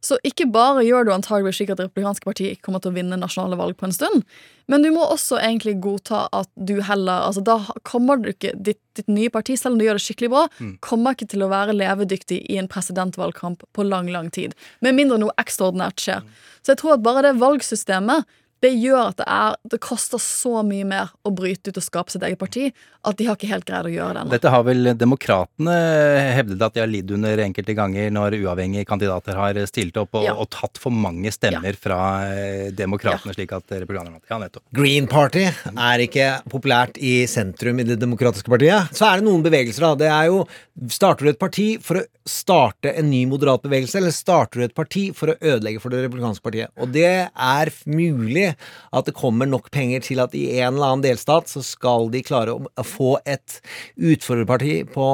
så 0.00 0.16
ikke 0.24 0.46
bare 0.52 0.84
gjør 0.86 1.06
du 1.06 1.12
antagelig 1.12 1.52
slik 1.58 1.72
at 1.72 1.80
det 1.80 1.88
republikanske 1.90 2.24
partiet 2.24 2.54
ikke 2.54 2.68
kommer 2.68 2.82
til 2.82 2.92
å 2.92 2.96
vinne 2.96 3.18
nasjonale 3.20 3.58
valg 3.60 3.76
på 3.76 3.88
en 3.88 3.94
stund, 3.94 4.24
men 4.70 4.84
du 4.84 4.90
må 4.94 5.04
også 5.04 5.40
egentlig 5.40 5.76
godta 5.84 6.22
at 6.36 6.48
du 6.54 6.76
heller 6.86 7.26
altså 7.26 7.42
Da 7.44 7.56
kommer 7.88 8.20
du 8.20 8.30
ikke 8.30 8.52
ditt, 8.54 8.80
ditt 8.96 9.08
nye 9.10 9.32
parti, 9.32 9.56
selv 9.58 9.74
om 9.74 9.80
du 9.80 9.86
gjør 9.86 9.98
det 9.98 10.04
skikkelig 10.04 10.30
bra, 10.32 10.44
kommer 10.84 11.16
ikke 11.16 11.30
til 11.32 11.44
å 11.44 11.50
være 11.52 11.76
levedyktig 11.76 12.38
i 12.48 12.58
en 12.60 12.70
presidentvalgkamp 12.70 13.64
på 13.76 13.86
lang, 13.88 14.08
lang 14.14 14.30
tid. 14.30 14.54
Med 14.80 14.96
mindre 14.96 15.18
noe 15.20 15.34
ekstraordinært 15.42 16.00
skjer. 16.00 16.22
Så 16.62 16.74
jeg 16.74 16.82
tror 16.82 16.96
at 16.96 17.04
bare 17.04 17.24
det 17.26 17.40
valgsystemet 17.42 18.28
det 18.60 18.70
gjør 18.76 19.08
at 19.10 19.16
det, 19.20 19.26
er, 19.26 19.54
det 19.72 19.78
koster 19.80 20.20
så 20.20 20.60
mye 20.66 20.84
mer 20.84 21.12
å 21.24 21.30
bryte 21.32 21.70
ut 21.72 21.78
og 21.80 21.84
skape 21.86 22.12
sitt 22.12 22.22
eget 22.26 22.38
parti 22.40 22.66
at 23.08 23.16
de 23.16 23.24
har 23.24 23.38
ikke 23.38 23.48
helt 23.48 23.64
greid 23.64 23.86
å 23.88 23.92
gjøre 23.94 24.12
det 24.12 24.20
ennå. 24.26 24.32
Dette 24.34 24.50
har 24.52 24.64
vel 24.66 24.90
demokratene 25.00 25.76
hevdet 26.36 26.60
at 26.66 26.74
de 26.76 26.82
har 26.82 26.90
lidd 26.90 27.10
under 27.16 27.40
enkelte 27.46 27.72
ganger 27.78 28.10
når 28.12 28.36
uavhengige 28.42 28.84
kandidater 28.88 29.38
har 29.38 29.56
stilt 29.70 29.96
opp 30.00 30.18
og, 30.20 30.26
Ja. 30.28 30.34
og 30.36 30.50
tatt 30.52 30.76
for 30.82 30.92
mange 30.92 31.32
stemmer 31.32 31.72
fra 31.80 32.00
demokratene, 32.28 32.76
demokratene, 32.90 33.34
slik 33.36 33.52
at 33.56 33.64
republikanerne 33.70 34.20
Ja, 34.30 34.38
nettopp. 34.38 34.62
Green 34.74 35.06
Party 35.10 35.46
er 35.46 36.02
ikke 36.04 36.28
populært 36.50 36.98
i 37.00 37.24
sentrum 37.30 37.80
i 37.80 37.84
det 37.86 37.98
demokratiske 38.02 38.50
partiet. 38.50 38.90
Så 38.96 39.06
er 39.08 39.20
det 39.20 39.26
noen 39.28 39.42
bevegelser, 39.44 39.80
da. 39.80 39.94
Det 40.04 40.10
er 40.12 40.26
jo 40.30 40.44
Starter 40.90 41.26
du 41.26 41.30
et 41.34 41.38
parti 41.38 41.66
for 41.84 41.98
å 42.00 42.04
starte 42.24 42.92
en 42.96 43.10
ny 43.10 43.26
moderat 43.28 43.60
bevegelse, 43.66 43.98
eller 44.00 44.14
starter 44.16 44.60
du 44.62 44.64
et 44.64 44.74
parti 44.74 45.02
for 45.12 45.28
å 45.28 45.34
ødelegge 45.36 45.80
for 45.82 45.92
det 45.92 46.06
republikanske 46.06 46.40
partiet? 46.46 46.70
Og 46.80 46.88
det 46.94 47.04
er 47.28 47.68
f- 47.68 47.82
at 48.56 49.08
det 49.08 49.16
kommer 49.18 49.48
nok 49.48 49.70
penger 49.74 50.04
til 50.04 50.22
at 50.22 50.34
i 50.36 50.46
en 50.58 50.74
eller 50.74 50.92
annen 50.92 51.04
delstat 51.04 51.50
så 51.50 51.62
skal 51.64 52.10
de 52.12 52.22
klare 52.26 52.54
å 52.54 52.84
få 52.86 53.16
et 53.28 53.60
utfordrerparti 53.96 54.82
på 54.92 55.06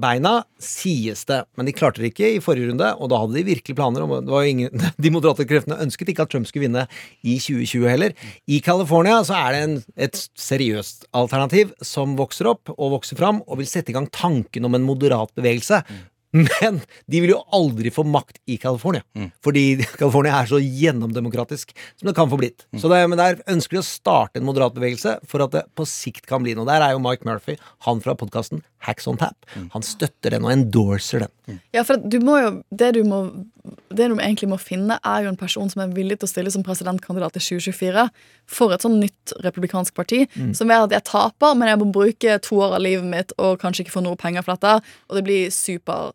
beina, 0.00 0.40
sies 0.60 1.24
det. 1.28 1.42
Men 1.58 1.68
de 1.68 1.74
klarte 1.76 2.02
det 2.02 2.12
ikke 2.12 2.34
i 2.36 2.42
forrige 2.44 2.70
runde, 2.70 2.92
og 2.98 3.12
da 3.12 3.20
hadde 3.22 3.38
de 3.38 3.46
virkelig 3.48 3.76
planer 3.78 4.04
om 4.04 4.14
det 4.18 4.32
var 4.32 4.46
jo 4.46 4.54
ingen, 4.54 4.86
De 5.04 5.12
moderate 5.12 5.46
kreftene 5.48 5.80
ønsket 5.82 6.12
ikke 6.12 6.26
at 6.26 6.32
Trump 6.32 6.48
skulle 6.48 6.66
vinne 6.66 6.86
i 7.22 7.38
2020 7.40 7.88
heller. 7.90 8.14
I 8.50 8.60
California 8.64 9.20
så 9.26 9.38
er 9.38 9.54
det 9.54 9.62
en, 9.64 9.76
et 10.08 10.22
seriøst 10.38 11.08
alternativ 11.16 11.74
som 11.84 12.16
vokser 12.18 12.50
opp 12.50 12.72
og 12.76 12.96
vokser 12.98 13.18
fram, 13.20 13.42
og 13.46 13.60
vil 13.60 13.70
sette 13.70 13.92
i 13.92 13.96
gang 13.96 14.08
tanken 14.14 14.66
om 14.68 14.76
en 14.76 14.86
moderat 14.86 15.32
bevegelse. 15.38 15.82
Men 16.32 16.80
de 17.10 17.20
vil 17.22 17.32
jo 17.32 17.40
aldri 17.56 17.90
få 17.90 18.04
makt 18.06 18.38
i 18.46 18.56
California, 18.62 19.02
fordi 19.42 19.82
California 19.98 20.36
er 20.38 20.50
så 20.50 20.60
gjennomdemokratisk 20.62 21.74
som 21.98 22.10
det 22.10 22.14
kan 22.16 22.30
få 22.30 22.38
blitt. 22.38 22.66
Så 22.78 22.90
det, 22.92 23.00
men 23.10 23.18
der 23.18 23.40
ønsker 23.50 23.78
de 23.78 23.82
å 23.82 23.86
starte 23.86 24.38
en 24.38 24.46
moderat 24.46 24.76
bevegelse 24.76 25.16
for 25.26 25.42
at 25.42 25.56
det 25.56 25.64
på 25.74 25.86
sikt 25.90 26.28
kan 26.30 26.44
bli 26.44 26.54
noe. 26.54 26.68
Der 26.70 26.86
er 26.86 26.94
jo 26.94 27.02
Mike 27.02 27.26
Murphy, 27.26 27.58
han 27.86 28.02
fra 28.04 28.14
podkasten 28.18 28.62
Hacks 28.86 29.06
on 29.10 29.18
Tap. 29.20 29.44
Han 29.74 29.84
støtter 29.84 30.32
den 30.32 30.46
og 30.46 30.54
endorser 30.54 31.26
den. 31.26 31.58
Ja, 31.74 31.82
for 31.84 32.00
du 32.00 32.16
må 32.24 32.38
jo, 32.40 32.52
det 32.70 32.94
du 32.96 33.02
må 33.04 33.24
Det 33.92 34.06
du 34.08 34.14
egentlig 34.16 34.48
må 34.48 34.56
finne, 34.56 34.96
er 35.04 35.24
jo 35.24 35.28
en 35.28 35.36
person 35.36 35.68
som 35.68 35.82
er 35.82 35.90
villig 35.92 36.16
til 36.16 36.24
å 36.24 36.30
stille 36.30 36.50
som 36.54 36.62
presidentkandidat 36.64 37.34
i 37.36 37.42
2024 37.42 38.06
for 38.48 38.72
et 38.72 38.80
sånn 38.80 38.96
nytt 39.02 39.34
republikansk 39.44 39.92
parti, 39.98 40.22
som 40.56 40.70
er 40.72 40.86
at 40.86 40.94
jeg 40.94 41.04
taper, 41.10 41.58
men 41.58 41.68
jeg 41.68 41.80
må 41.82 41.90
bruke 41.92 42.38
to 42.40 42.56
år 42.64 42.78
av 42.78 42.80
livet 42.86 43.04
mitt 43.04 43.34
og 43.36 43.58
kanskje 43.60 43.84
ikke 43.84 43.92
få 43.98 44.02
noe 44.06 44.16
penger 44.16 44.46
for 44.46 44.56
dette, 44.56 44.94
og 45.10 45.18
det 45.18 45.24
blir 45.26 45.52
super 45.52 46.14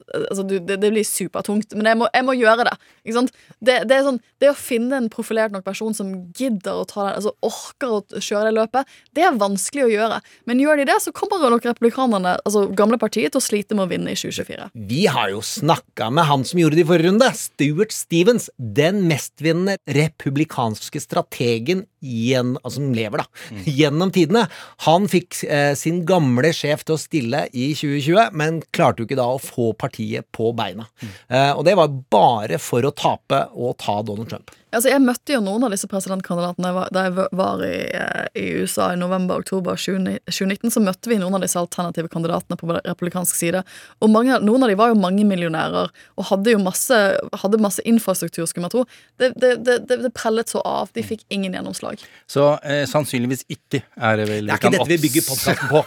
Altså, 0.17 0.45
du, 0.47 0.57
det, 0.59 0.79
det 0.81 0.91
blir 0.93 1.07
supertungt, 1.07 1.75
men 1.77 1.89
jeg 1.89 1.99
må, 1.99 2.09
jeg 2.13 2.27
må 2.27 2.35
gjøre 2.37 2.67
det. 2.67 2.75
Ikke 3.05 3.17
sant? 3.19 3.35
Det, 3.59 3.77
det 3.89 3.97
er 3.97 4.05
sånn 4.05 4.19
Det 4.41 4.49
å 4.51 4.57
finne 4.57 4.97
en 4.97 5.09
profilert 5.11 5.53
nok 5.53 5.65
person 5.65 5.95
som 5.95 6.11
gidder 6.37 6.81
å 6.81 6.85
ta 6.89 7.07
den, 7.07 7.17
altså 7.19 7.33
orker 7.45 7.97
å 7.99 8.01
kjøre 8.21 8.49
det 8.49 8.55
løpet, 8.57 8.95
det 9.17 9.25
er 9.27 9.37
vanskelig 9.39 9.85
å 9.85 9.91
gjøre. 9.91 10.19
Men 10.49 10.61
gjør 10.63 10.81
de 10.81 10.87
det, 10.89 10.97
så 11.03 11.13
kommer 11.15 11.41
nok 11.51 11.65
republikanerne, 11.67 12.35
altså 12.45 12.65
gamle 12.77 12.99
partiet, 13.01 13.33
til 13.33 13.41
å 13.41 13.45
slite 13.45 13.77
med 13.77 13.85
å 13.85 13.91
vinne 13.91 14.13
i 14.13 14.17
2024. 14.17 14.71
Vi 14.89 15.05
har 15.11 15.31
jo 15.33 15.43
snakka 15.45 16.09
med 16.13 16.27
han 16.29 16.45
som 16.47 16.61
gjorde 16.61 16.79
det 16.79 16.85
i 16.85 16.89
forrige 16.89 17.11
runde, 17.11 17.29
Stuart 17.37 17.95
Stevens, 17.95 18.49
den 18.57 19.03
mestvinnende 19.09 19.77
republikanske 19.91 21.01
strategen 21.03 21.85
gjen, 22.01 22.55
altså, 22.61 22.79
som 22.79 22.93
lever, 22.97 23.21
da, 23.21 23.61
gjennom 23.69 24.11
tidene. 24.13 24.47
Han 24.87 25.07
fikk 25.11 25.43
eh, 25.45 25.73
sin 25.77 26.01
gamle 26.09 26.49
sjef 26.55 26.85
til 26.87 26.97
å 26.97 27.01
stille 27.01 27.45
i 27.53 27.71
2020, 27.77 28.31
men 28.37 28.61
klarte 28.73 29.03
jo 29.03 29.09
ikke 29.09 29.19
da 29.19 29.27
å 29.35 29.41
få 29.41 29.71
partiet 29.77 30.00
på 30.31 30.51
beina. 30.57 30.87
Eh, 31.27 31.51
og 31.51 31.63
det 31.67 31.75
var 31.79 31.93
bare 32.13 32.59
for 32.61 32.85
å 32.87 32.93
tape 32.95 33.43
og 33.53 33.77
ta 33.81 33.99
Donald 34.07 34.31
Trump. 34.31 34.51
Altså, 34.71 34.87
jeg 34.91 35.03
møtte 35.03 35.35
jo 35.35 35.41
noen 35.43 35.65
av 35.67 35.73
disse 35.73 35.87
presidentkandidatene 35.91 36.71
da 36.95 37.03
jeg 37.07 37.27
var 37.35 37.63
i, 37.65 37.75
eh, 37.91 38.27
i 38.39 38.45
USA 38.61 38.91
i 38.93 38.99
november-oktober 38.99 39.75
2019. 39.75 40.71
Så 40.71 40.83
møtte 40.83 41.11
vi 41.11 41.17
noen 41.19 41.35
av 41.35 41.43
disse 41.43 41.59
alternative 41.59 42.07
kandidatene 42.11 42.55
på 42.59 42.69
republikansk 42.77 43.35
side. 43.35 43.63
Og 43.99 44.11
mange, 44.13 44.37
noen 44.39 44.63
av 44.63 44.71
de 44.71 44.77
var 44.79 44.93
jo 44.93 44.99
mangemillionærer 45.01 45.91
og 45.91 46.29
hadde 46.29 46.55
jo 46.55 46.61
masse, 46.63 46.99
hadde 47.43 47.61
masse 47.61 47.83
infrastruktur, 47.87 48.47
skulle 48.47 48.69
man 48.69 48.73
tro. 48.73 48.85
Det, 49.19 49.33
det, 49.35 49.57
det, 49.65 49.77
det, 49.89 49.99
det 50.05 50.13
prellet 50.15 50.47
så 50.47 50.63
av. 50.63 50.93
De 50.95 51.03
fikk 51.03 51.25
ingen 51.29 51.57
gjennomslag. 51.57 51.99
Så 52.31 52.47
eh, 52.63 52.85
sannsynligvis 52.89 53.43
ikke 53.51 53.83
er 53.99 54.21
det 54.21 54.29
vel 54.31 54.47
Det 54.47 54.55
er 54.55 54.63
ikke 54.63 54.73
dette 54.77 54.89
vi 54.93 55.01
bygger 55.03 55.27
podkasten 55.27 55.67
på. 55.71 55.83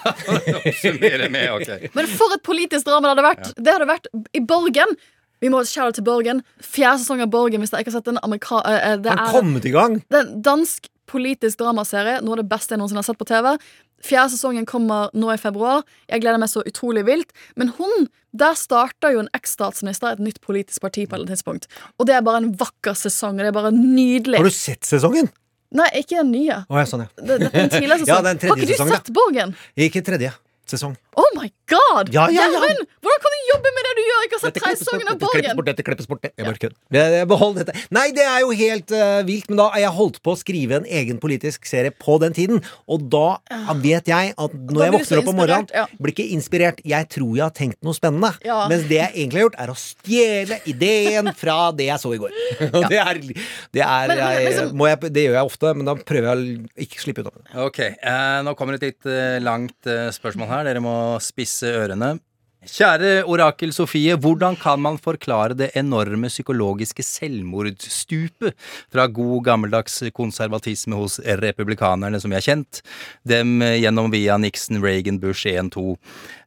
Med, 1.35 1.49
okay. 1.57 1.89
Men 1.97 2.07
for 2.11 2.37
et 2.37 2.45
politisk 2.45 2.87
drama 2.87 3.09
det 3.09 3.15
hadde 3.15 3.27
vært! 3.27 3.53
Det 3.57 3.73
hadde 3.79 3.89
vært 3.89 4.13
i 4.37 4.45
Borgen. 4.45 4.97
Vi 5.45 5.51
må 5.53 5.61
shout 5.69 5.91
out 5.91 5.99
til 5.99 6.07
Borgen. 6.07 6.41
Fjerde 6.65 7.03
sesong 7.03 7.21
av 7.21 7.29
Borgen, 7.33 7.61
hvis 7.61 7.73
dere 7.75 7.85
ikke 7.85 7.93
har 7.93 7.99
sett 7.99 8.09
den. 8.09 8.21
Amerika 8.25 8.63
eh, 8.65 8.95
det 9.05 9.13
Han 9.13 9.27
er 9.27 9.35
kommet 9.35 9.67
i 9.69 9.73
gang. 9.75 9.99
Det 10.09 10.17
er 10.17 10.29
en 10.31 10.39
dansk 10.47 10.89
politisk 11.11 11.61
dramaserie. 11.61 12.23
Noe 12.25 12.39
av 12.39 12.41
det 12.41 12.49
beste 12.49 12.73
jeg 12.73 12.81
noensinne 12.81 13.03
har 13.03 13.09
sett 13.11 13.21
på 13.21 13.29
TV. 13.29 13.51
Fjerde 14.05 14.33
sesongen 14.33 14.65
kommer 14.69 15.13
nå 15.17 15.29
i 15.35 15.41
februar. 15.41 15.85
Jeg 16.09 16.25
gleder 16.25 16.41
meg 16.41 16.49
så 16.53 16.65
utrolig 16.65 17.05
vilt. 17.05 17.37
Men 17.61 17.75
hun, 17.77 18.09
der 18.33 18.57
starter 18.57 19.13
jo 19.13 19.21
en 19.27 19.29
eks-statsminister 19.37 20.17
et 20.17 20.23
nytt 20.25 20.41
politisk 20.45 20.85
parti 20.85 21.05
på 21.11 21.21
et 21.21 21.29
tidspunkt. 21.29 21.69
Og 22.01 22.09
det 22.09 22.17
er 22.17 22.25
bare 22.25 22.41
en 22.47 22.53
vakker 22.65 22.97
sesong. 23.05 23.37
Og 23.37 23.45
det 23.45 23.53
er 23.53 23.59
bare 23.59 23.75
nydelig. 23.77 24.41
Har 24.41 24.49
du 24.49 24.57
sett 24.57 24.89
sesongen? 24.89 25.29
Nei, 25.75 25.91
ikke 26.01 26.23
den 26.23 26.33
nye. 26.33 26.63
Oh, 26.71 26.79
ja, 26.81 26.87
sånn, 26.89 27.05
ja. 27.05 27.13
Det, 27.21 27.37
det 27.43 27.51
er 27.51 27.67
en 27.67 27.73
tidligere 27.77 28.01
sesongen. 28.01 28.09
Ja, 28.15 28.23
det 28.25 28.33
er 28.33 28.39
en 28.39 28.43
tredje 28.47 28.55
har 28.55 28.65
ikke 28.65 28.73
du 28.73 28.77
sesong, 28.79 28.95
da. 28.95 29.03
sett 29.03 29.15
Borgen? 29.21 29.55
Ikke 29.89 30.05
tredje 30.07 30.33
sesong. 30.71 30.95
Oh 31.17 31.29
my 31.37 31.47
god! 31.71 32.09
Ja, 32.13 32.25
ja, 32.33 32.43
ja. 32.43 32.47
Gjermund! 32.51 32.89
Hvordan 33.05 33.21
kan 33.23 33.35
du 33.35 33.41
jobbe 33.53 33.71
med 33.77 33.85
det 33.87 33.93
du 33.95 34.03
gjør? 34.03 34.23
Jeg 34.25 34.31
har 34.35 34.41
sett 34.43 34.55
tre 34.57 34.63
klippes 34.65 34.81
bort, 34.81 34.89
sesonger 34.89 35.11
av 35.13 35.19
dette 35.21 35.31
klippes 35.35 35.55
bort, 35.59 35.67
dette 35.69 35.85
klippes 35.87 36.09
bort. 36.11 36.25
Jeg 36.27 36.47
bare 36.49 36.61
kødder. 36.63 36.77
Det- 36.97 37.05
det- 37.15 37.29
Behold 37.29 37.55
dette. 37.61 37.75
Nei, 37.95 38.07
det 38.17 38.25
er 38.27 38.41
jo 38.41 38.51
helt 38.51 38.91
uh, 38.97 39.23
vilt, 39.29 39.49
men 39.51 39.59
da 39.61 39.69
har 39.75 39.81
jeg 39.85 39.93
holdt 39.99 40.19
på 40.25 40.33
å 40.35 40.39
skrive 40.41 40.77
en 40.81 40.87
egen 40.89 41.19
politisk 41.23 41.67
serie 41.71 41.91
på 41.95 42.19
den 42.23 42.33
tiden, 42.35 42.63
og 42.89 43.05
da 43.13 43.39
vet 43.85 44.09
jeg 44.11 44.35
at 44.37 44.55
når 44.55 44.83
jeg 44.87 44.93
våkner 44.97 45.19
opp 45.23 45.29
om 45.35 45.39
morgenen, 45.39 45.69
ja. 45.75 45.85
blir 46.01 46.15
ikke 46.17 46.27
inspirert. 46.35 46.81
Jeg 46.85 47.09
tror 47.13 47.37
jeg 47.37 47.45
har 47.45 47.55
tenkt 47.55 47.79
noe 47.85 47.95
spennende. 47.95 48.33
Ja. 48.45 48.65
Mens 48.73 48.89
det 48.91 48.99
jeg 48.99 49.13
egentlig 49.15 49.41
har 49.43 49.47
gjort, 49.49 49.61
er 49.65 49.73
å 49.75 49.79
stjele 49.79 50.59
ideen 50.67 51.31
fra 51.39 51.59
det 51.77 51.87
jeg 51.93 52.01
så 52.03 52.15
i 52.17 52.21
går. 52.23 52.35
Og 52.75 52.89
det 52.91 52.99
er, 53.05 53.21
det 53.75 53.85
er 53.85 54.09
Men- 54.09 54.19
jeg, 54.25 54.47
liksom- 54.49 54.75
må 54.75 54.89
jeg, 54.91 55.01
Det 55.15 55.25
gjør 55.29 55.39
jeg 55.39 55.47
ofte, 55.53 55.75
men 55.77 55.85
da 55.87 55.95
prøver 55.95 56.29
jeg 56.31 56.35
å 56.35 56.85
ikke 56.89 57.01
slippe 57.05 57.23
ut 57.23 57.31
av 57.31 57.35
det. 57.39 57.47
Ok, 57.69 57.81
uh, 58.03 58.43
nå 58.47 58.55
kommer 58.59 58.75
et 58.81 58.83
litt 58.89 59.07
uh, 59.07 59.39
langt 59.45 59.93
spørsmål 60.19 60.49
her. 60.49 60.54
Dere 60.63 60.85
må 60.85 60.95
spisse 61.25 61.73
ørene. 61.75 62.15
Kjære 62.65 63.27
orakel 63.29 63.75
Sofie, 63.77 64.15
hvordan 64.17 64.55
kan 64.57 64.81
man 64.81 64.97
forklare 64.97 65.53
det 65.53 65.67
enorme 65.77 66.31
psykologiske 66.33 67.05
selvmordsstupet 67.05 68.55
fra 68.89 69.05
god 69.05 69.43
gammeldags 69.45 69.99
konservatisme 70.17 70.97
hos 70.97 71.19
republikanerne 71.43 72.17
som 72.21 72.33
vi 72.33 72.39
har 72.39 72.47
kjent, 72.47 72.81
dem 73.29 73.61
gjennom 73.61 74.09
via 74.15 74.39
Nixon, 74.41 74.81
Reagan, 74.81 75.19
Bush 75.21 75.45
1-2, 75.45 75.83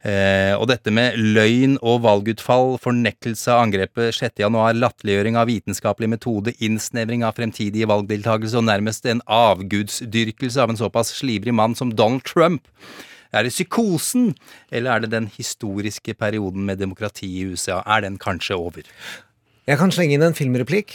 eh, 0.10 0.56
og 0.58 0.66
dette 0.72 0.90
med 0.90 1.20
løgn 1.22 1.78
og 1.84 2.02
valgutfall, 2.08 2.80
fornektelse 2.82 3.54
av 3.54 3.68
angrepet 3.68 4.18
6. 4.18 4.42
januar, 4.42 4.74
latterliggjøring 4.74 5.38
av 5.38 5.52
vitenskapelig 5.52 6.10
metode, 6.16 6.56
innsnevring 6.58 7.28
av 7.28 7.38
fremtidige 7.38 7.90
valgdeltakelse 7.94 8.58
og 8.58 8.66
nærmest 8.72 9.06
en 9.06 9.22
avgudsdyrkelse 9.30 10.66
av 10.66 10.74
en 10.74 10.82
såpass 10.82 11.14
slibrig 11.20 11.54
mann 11.54 11.78
som 11.78 11.94
Donald 11.94 12.26
Trump. 12.26 12.66
Er 13.38 13.46
det 13.46 13.53
psykosen, 13.53 14.32
eller 14.74 14.96
er 14.96 15.06
det 15.06 15.13
den 15.13 15.29
historiske 15.29 16.17
perioden 16.17 16.65
med 16.65 16.82
demokrati 16.82 17.29
i 17.41 17.46
USA? 17.51 17.84
Er 17.86 18.01
den 18.08 18.17
kanskje 18.17 18.58
over? 18.58 18.88
Jeg 19.67 19.82
kan 19.82 19.91
slenge 19.91 20.15
inn 20.15 20.24
en 20.24 20.36
filmreplikk. 20.36 20.94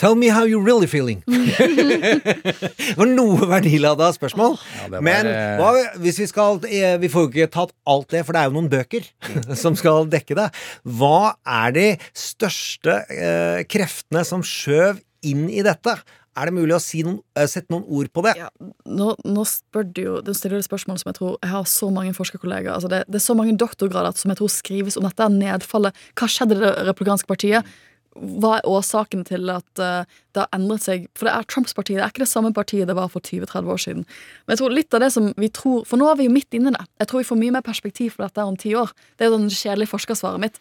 Tell 0.00 0.16
me 0.18 0.32
how 0.34 0.42
you 0.48 0.58
really 0.58 0.88
feeling. 0.90 1.20
det 1.30 2.96
var 2.98 3.06
noe 3.06 3.46
verdilada 3.46 4.08
spørsmål. 4.16 4.56
Ja, 4.58 4.88
var, 4.96 5.04
Men 5.06 5.28
eh, 5.30 5.60
hva, 5.60 5.70
hvis 6.02 6.18
vi 6.18 6.26
skal 6.26 6.58
eh, 6.66 6.96
Vi 6.98 7.10
får 7.12 7.26
jo 7.26 7.30
ikke 7.30 7.52
tatt 7.54 7.74
alt 7.86 8.10
det, 8.10 8.24
for 8.26 8.34
det 8.34 8.42
er 8.42 8.50
jo 8.50 8.56
noen 8.56 8.70
bøker 8.72 9.06
som 9.62 9.78
skal 9.78 10.10
dekke 10.10 10.38
det. 10.40 10.48
Hva 10.98 11.36
er 11.46 11.76
de 11.76 11.86
største 12.16 12.98
eh, 13.14 13.62
kreftene 13.70 14.26
som 14.26 14.42
skjøv 14.42 14.98
inn 15.30 15.46
i 15.52 15.62
dette? 15.62 15.94
Er 16.40 16.48
det 16.48 16.56
mulig 16.56 16.72
å 16.72 16.80
si 16.80 17.02
noen, 17.04 17.18
eh, 17.36 17.44
sette 17.50 17.68
noen 17.72 17.84
ord 17.84 18.08
på 18.14 18.24
det? 18.24 18.32
Ja, 18.38 18.48
nå, 18.88 19.12
nå 19.28 19.44
spør 19.44 19.84
du 19.84 20.00
jo 20.00 20.14
Du 20.24 20.32
stiller 20.32 20.56
det 20.56 20.68
spørsmålet 20.68 21.02
som 21.02 21.10
jeg 21.10 21.18
tror 21.18 21.36
Jeg 21.42 21.50
har 21.50 21.68
så 21.68 21.90
mange 21.92 22.14
forskerkollegaer. 22.16 22.72
Altså 22.72 22.88
det, 22.88 23.04
det 23.08 23.20
er 23.20 23.26
så 23.26 23.36
mange 23.36 23.56
doktorgrader 23.60 24.16
som 24.16 24.32
jeg 24.32 24.40
tror 24.40 24.48
skrives 24.48 24.96
om 24.96 25.04
dette 25.04 25.28
nedfallet. 25.34 25.96
Hva 26.16 26.28
skjedde 26.30 26.56
i 26.56 26.62
det 26.62 26.72
republikanske 26.88 27.28
partiet? 27.28 27.68
Hva 28.16 28.56
er 28.58 28.66
årsaken 28.66 29.22
til 29.28 29.52
at 29.52 29.68
uh, 29.78 30.08
det 30.34 30.42
har 30.42 30.48
endret 30.56 30.82
seg? 30.82 31.04
For 31.14 31.28
det 31.28 31.34
er 31.36 31.46
Trumps 31.46 31.76
parti, 31.76 31.94
det 31.94 32.02
er 32.02 32.10
ikke 32.10 32.24
det 32.24 32.32
samme 32.32 32.50
partiet 32.56 32.88
det 32.90 32.96
var 32.98 33.12
for 33.12 33.22
20-30 33.22 33.70
år 33.70 33.82
siden. 33.84 34.06
Men 34.46 34.56
jeg 34.56 34.62
tror 34.62 34.74
litt 34.74 34.96
av 34.96 35.04
det 35.04 35.12
som 35.14 35.28
vi 35.38 35.50
tror 35.54 35.84
For 35.86 36.00
nå 36.00 36.08
er 36.10 36.18
vi 36.18 36.26
jo 36.26 36.34
midt 36.34 36.56
inni 36.56 36.72
det. 36.74 36.82
Jeg 37.02 37.10
tror 37.10 37.22
vi 37.22 37.28
får 37.30 37.40
mye 37.44 37.54
mer 37.58 37.66
perspektiv 37.66 38.16
på 38.16 38.24
dette 38.24 38.48
om 38.48 38.58
ti 38.58 38.74
år. 38.78 38.90
Det 39.14 39.26
er 39.26 39.30
jo 39.30 39.38
det 39.44 39.60
kjedelige 39.60 39.92
forskersvaret 39.92 40.42
mitt. 40.42 40.58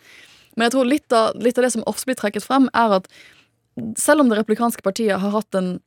Men 0.56 0.68
jeg 0.68 0.76
tror 0.76 0.90
litt 0.92 1.16
av, 1.16 1.36
litt 1.42 1.58
av 1.58 1.66
det 1.66 1.74
som 1.74 1.86
ofte 1.90 2.10
blir 2.10 2.20
trekket 2.20 2.46
frem, 2.46 2.70
er 2.76 3.00
at 3.00 3.10
selv 4.00 4.24
om 4.24 4.32
det 4.32 4.40
replikanske 4.40 4.84
partiet 4.86 5.20
har 5.22 5.34
hatt 5.34 5.50
den, 5.56 5.78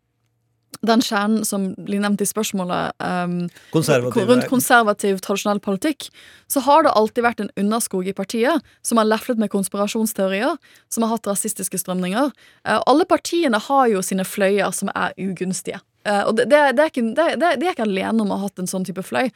den 0.82 1.02
kjernen 1.04 1.44
som 1.46 1.68
blir 1.86 2.00
nevnt 2.02 2.22
i 2.24 2.26
spørsmålet 2.26 2.96
um, 2.98 3.36
rundt 3.74 4.48
konservativ, 4.50 5.20
tradisjonell 5.22 5.60
politikk, 5.62 6.08
så 6.50 6.62
har 6.66 6.86
det 6.86 6.94
alltid 6.96 7.26
vært 7.26 7.44
en 7.44 7.52
underskog 7.60 8.08
i 8.08 8.16
partiet 8.16 8.74
som 8.86 9.00
har 9.00 9.08
leflet 9.08 9.40
med 9.42 9.52
konspirasjonsteorier, 9.52 10.58
som 10.92 11.06
har 11.06 11.14
hatt 11.14 11.28
rasistiske 11.30 11.82
strømninger. 11.84 12.32
Uh, 12.66 12.78
alle 12.80 13.06
partiene 13.08 13.60
har 13.68 13.88
jo 13.92 14.02
sine 14.02 14.26
fløyer 14.26 14.74
som 14.74 14.90
er 14.94 15.14
ugunstige. 15.20 15.82
Uh, 16.08 16.24
og 16.26 16.36
det, 16.40 16.48
det, 16.50 16.82
er 16.82 16.88
ikke, 16.90 17.04
det, 17.14 17.26
det, 17.38 17.52
De 17.60 17.68
er 17.68 17.76
ikke 17.76 17.86
alene 17.86 18.24
om 18.24 18.32
å 18.34 18.40
ha 18.40 18.48
hatt 18.48 18.58
en 18.58 18.70
sånn 18.70 18.86
type 18.88 19.04
fløy. 19.06 19.30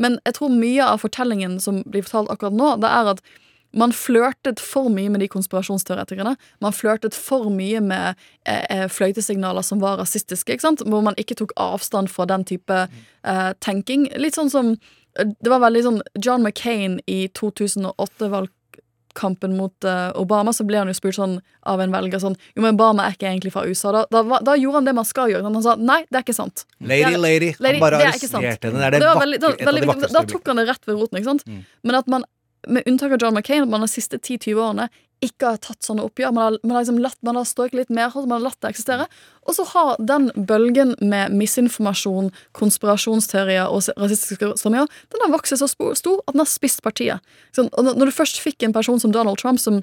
Men 0.00 0.18
jeg 0.26 0.36
tror 0.36 0.52
mye 0.52 0.84
av 0.84 1.00
fortellingen 1.00 1.56
som 1.64 1.80
blir 1.86 2.04
fortalt 2.04 2.32
akkurat 2.34 2.56
nå, 2.56 2.74
det 2.82 2.90
er 2.92 3.14
at 3.14 3.24
man 3.72 3.92
flørtet 3.94 4.58
for 4.58 4.88
mye 4.90 5.10
med 5.14 5.20
de 5.22 5.28
konspirasjonsteoretikerne. 5.30 6.32
Man 6.60 6.72
flørtet 6.74 7.14
for 7.14 7.46
mye 7.54 7.78
med 7.80 8.14
eh, 8.44 8.64
eh, 8.70 8.88
fløytesignaler 8.90 9.62
som 9.62 9.78
var 9.82 9.98
rasistiske. 10.02 10.52
ikke 10.52 10.60
sant? 10.66 10.82
Hvor 10.86 11.02
man 11.06 11.14
ikke 11.20 11.34
tok 11.38 11.52
avstand 11.56 12.08
fra 12.10 12.26
den 12.26 12.44
type 12.44 12.80
eh, 12.88 13.52
tenking. 13.62 14.08
Litt 14.18 14.34
sånn 14.38 14.50
som 14.50 14.76
Det 15.18 15.50
var 15.50 15.58
veldig 15.58 15.80
sånn 15.82 15.96
John 16.22 16.42
McCain 16.46 17.00
i 17.10 17.24
2008-valgkampen 17.34 19.56
mot 19.56 19.84
eh, 19.84 20.10
Obama, 20.14 20.52
så 20.54 20.64
ble 20.64 20.78
han 20.78 20.88
jo 20.90 20.94
spurt 20.94 21.14
sånn 21.18 21.40
av 21.66 21.80
en 21.82 21.90
velger 21.94 22.18
sånn 22.22 22.36
Jo, 22.54 22.62
men 22.62 22.74
Obama 22.78 23.04
er 23.08 23.12
ikke 23.16 23.26
egentlig 23.30 23.52
fra 23.54 23.64
USA. 23.66 23.90
Da, 23.92 24.04
da, 24.10 24.38
da 24.46 24.54
gjorde 24.58 24.76
han 24.80 24.86
det 24.90 24.94
man 25.00 25.04
skal 25.08 25.30
gjøre. 25.32 25.42
Han 25.46 25.62
sa 25.66 25.74
nei, 25.78 26.00
det 26.10 26.16
er 26.20 26.24
ikke 26.26 26.36
sant. 26.36 26.64
Lady, 26.78 27.16
lady. 27.18 27.50
Lady, 27.58 27.78
Han 27.78 27.84
bare 27.86 27.98
det 28.02 28.06
er 28.10 28.14
ikke 28.20 28.30
sant. 28.30 28.44
arresterte 28.44 28.68
henne. 28.70 28.80
Det 28.80 28.86
er 28.86 28.90
det 28.96 29.00
det 29.02 29.06
veldig, 29.24 29.38
da, 29.42 29.48
veldig 29.70 29.82
da 30.14 30.20
tok 30.34 30.44
han 30.52 30.56
det 30.62 30.66
rett 30.70 30.84
ved 30.86 30.94
roten. 31.00 31.16
ikke 31.20 31.30
sant? 31.32 31.42
Men 31.82 31.94
at 32.00 32.06
man, 32.14 32.22
med 32.68 32.88
unntak 32.88 33.12
av 33.12 33.22
John 33.22 33.34
McCain, 33.34 33.62
at 33.62 33.72
man 33.72 33.84
de 33.84 33.88
siste 33.90 34.18
10-20 34.18 34.60
årene 34.60 34.88
ikke 35.24 35.52
har 35.52 35.60
tatt 35.60 35.84
sånne 35.84 36.04
oppgjør. 36.06 36.32
Man 36.32 36.46
har, 36.46 36.56
man 36.64 36.74
har 36.76 36.84
liksom 36.84 37.00
latt, 37.04 37.18
man 37.26 37.36
har 37.36 37.48
strøket 37.48 37.76
litt 37.76 37.92
mer, 37.92 38.12
man 38.16 38.38
har 38.38 38.46
latt 38.46 38.60
det 38.64 38.72
eksistere. 38.72 39.06
Og 39.44 39.56
så 39.56 39.66
har 39.74 40.00
den 40.00 40.30
bølgen 40.48 40.94
med 41.00 41.34
misinformasjon, 41.36 42.30
konspirasjonsteorier 42.56 43.68
og 43.68 43.84
rasistiske 44.00 44.54
strømmer, 44.60 44.88
den 45.12 45.24
har 45.26 45.32
vokst 45.34 45.60
så 45.60 45.68
stor 45.68 46.22
at 46.24 46.32
den 46.32 46.42
har 46.42 46.48
spist 46.48 46.80
partiet. 46.86 47.32
Sånn, 47.56 47.68
og 47.76 47.92
når 47.92 48.08
du 48.10 48.16
først 48.16 48.40
fikk 48.40 48.64
en 48.64 48.76
person 48.76 49.00
som 49.02 49.12
Donald 49.12 49.40
Trump 49.42 49.60
som 49.60 49.82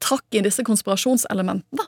trakk 0.00 0.36
i 0.36 0.42
disse 0.44 0.64
konspirasjonselementene. 0.66 1.84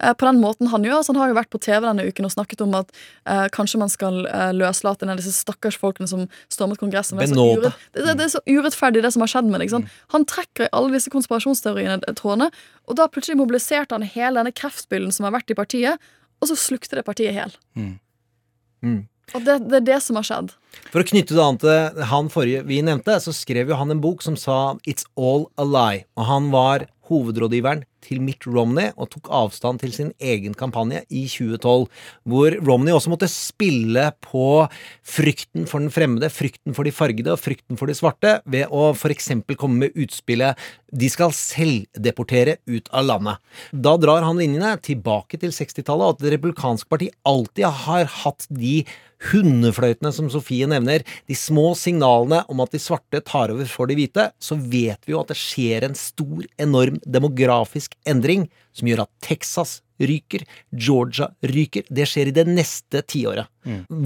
Eh, 0.00 0.12
på 0.12 0.26
den 0.26 0.40
måten 0.42 0.68
han 0.72 0.84
gjør. 0.84 1.02
Så 1.04 1.12
han 1.12 1.20
har 1.22 1.32
jo 1.32 1.36
vært 1.38 1.50
på 1.52 1.60
TV 1.62 1.80
denne 1.86 2.06
uken 2.08 2.28
og 2.28 2.34
snakket 2.34 2.64
om 2.64 2.74
at 2.78 2.90
eh, 3.28 3.46
kanskje 3.54 3.80
man 3.82 3.92
skal 3.92 4.24
eh, 4.26 4.52
løslate 4.56 5.06
en 5.06 5.14
av 5.14 5.20
disse 5.20 5.34
stakkars 5.36 5.78
folkene 5.80 6.08
som 6.10 6.26
stormet 6.52 6.80
Kongressen. 6.82 7.20
Det 7.20 7.30
er, 7.30 7.36
urett, 7.36 7.86
det, 7.92 8.06
det, 8.06 8.16
det 8.20 8.28
er 8.28 8.34
så 8.36 8.42
urettferdig, 8.48 9.04
det 9.04 9.14
som 9.14 9.24
har 9.24 9.32
skjedd 9.34 9.50
med 9.50 9.64
det. 9.64 9.70
sant? 9.72 9.98
Han 10.14 10.28
trekker 10.28 10.68
i 10.68 10.72
alle 10.72 10.96
disse 10.96 11.12
konspirasjonsteoriene 11.14 12.00
eh, 12.02 12.18
trådene, 12.18 12.50
og 12.88 13.00
da 13.00 13.08
plutselig 13.10 13.38
mobiliserte 13.40 13.96
han 13.96 14.06
hele 14.06 14.40
denne 14.40 14.54
kreftbylden 14.54 15.14
som 15.14 15.28
har 15.28 15.36
vært 15.36 15.52
i 15.52 15.58
partiet, 15.58 16.12
og 16.42 16.50
så 16.50 16.58
slukte 16.58 16.98
det 16.98 17.06
partiet 17.06 17.36
hel. 17.36 17.54
Mm. 17.78 19.04
Og 19.32 19.44
det, 19.46 19.56
det 19.70 19.78
er 19.80 19.86
det 19.86 20.00
som 20.04 20.18
har 20.18 20.26
skjedd. 20.26 20.52
For 20.92 21.00
å 21.00 21.06
knytte 21.08 21.36
det 21.36 21.44
an 21.44 21.58
til 21.62 22.02
han 22.10 22.28
forrige 22.32 22.64
vi 22.68 22.82
nevnte, 22.84 23.16
så 23.22 23.32
skrev 23.32 23.70
jo 23.72 23.78
han 23.78 23.94
en 23.94 24.02
bok 24.02 24.22
som 24.22 24.36
sa 24.36 24.76
'It's 24.84 25.06
all 25.16 25.48
a 25.56 25.64
lie'. 25.64 26.04
Og 26.18 26.26
han 26.28 26.50
var 26.52 26.86
hovedrådgiveren 27.08 27.84
til 28.04 28.20
Mitt 28.24 28.46
Romney 28.46 28.92
og 28.94 29.10
tok 29.14 29.30
avstand 29.32 29.80
til 29.82 29.94
sin 29.94 30.12
egen 30.22 30.54
kampanje 30.58 31.02
i 31.08 31.24
2012, 31.30 31.86
hvor 32.28 32.58
Romney 32.64 32.94
også 32.94 33.12
måtte 33.12 33.30
spille 33.32 34.10
på 34.24 34.66
frykten 35.02 35.68
for 35.70 35.82
den 35.82 35.92
fremmede, 35.94 36.30
frykten 36.32 36.76
for 36.76 36.86
de 36.86 36.94
fargede 36.94 37.34
og 37.34 37.40
frykten 37.40 37.80
for 37.80 37.90
de 37.90 37.96
svarte, 37.98 38.36
ved 38.44 38.70
å 38.70 38.92
f.eks. 38.94 39.32
komme 39.56 39.86
med 39.86 39.96
utspillet 39.96 40.58
'De 40.94 41.08
skal 41.10 41.32
selvdeportere 41.34 42.58
ut 42.70 42.88
av 42.92 43.08
landet'. 43.08 43.40
Da 43.72 43.96
drar 43.98 44.22
han 44.22 44.38
linjene 44.38 44.76
tilbake 44.78 45.40
til 45.40 45.50
60-tallet, 45.50 46.04
og 46.04 46.14
at 46.14 46.22
Det 46.24 46.36
republikanske 46.36 46.88
parti 46.88 47.10
alltid 47.26 47.66
har 47.66 48.04
hatt 48.22 48.46
de 48.48 48.84
hundefløytene 49.30 50.12
som 50.14 50.28
Sofie 50.32 50.66
nevner, 50.68 51.04
de 51.28 51.36
små 51.38 51.72
signalene 51.78 52.42
om 52.50 52.62
at 52.64 52.74
de 52.74 52.80
svarte 52.82 53.20
tar 53.24 53.52
over 53.54 53.68
for 53.70 53.90
de 53.90 53.96
hvite, 53.98 54.28
så 54.42 54.58
vet 54.58 55.00
vi 55.06 55.14
jo 55.14 55.22
at 55.22 55.32
det 55.32 55.38
skjer 55.40 55.86
en 55.86 55.96
stor, 55.98 56.44
enorm 56.60 56.98
demografisk 57.04 57.93
endring 58.08 58.48
som 58.74 58.88
gjør 58.90 59.04
at 59.06 59.12
Texas 59.24 59.80
ryker, 60.02 60.42
Georgia 60.74 61.28
ryker. 61.46 61.86
Det 61.86 62.06
skjer 62.10 62.30
i 62.30 62.34
det 62.34 62.46
neste 62.50 63.04
tiåret. 63.06 63.46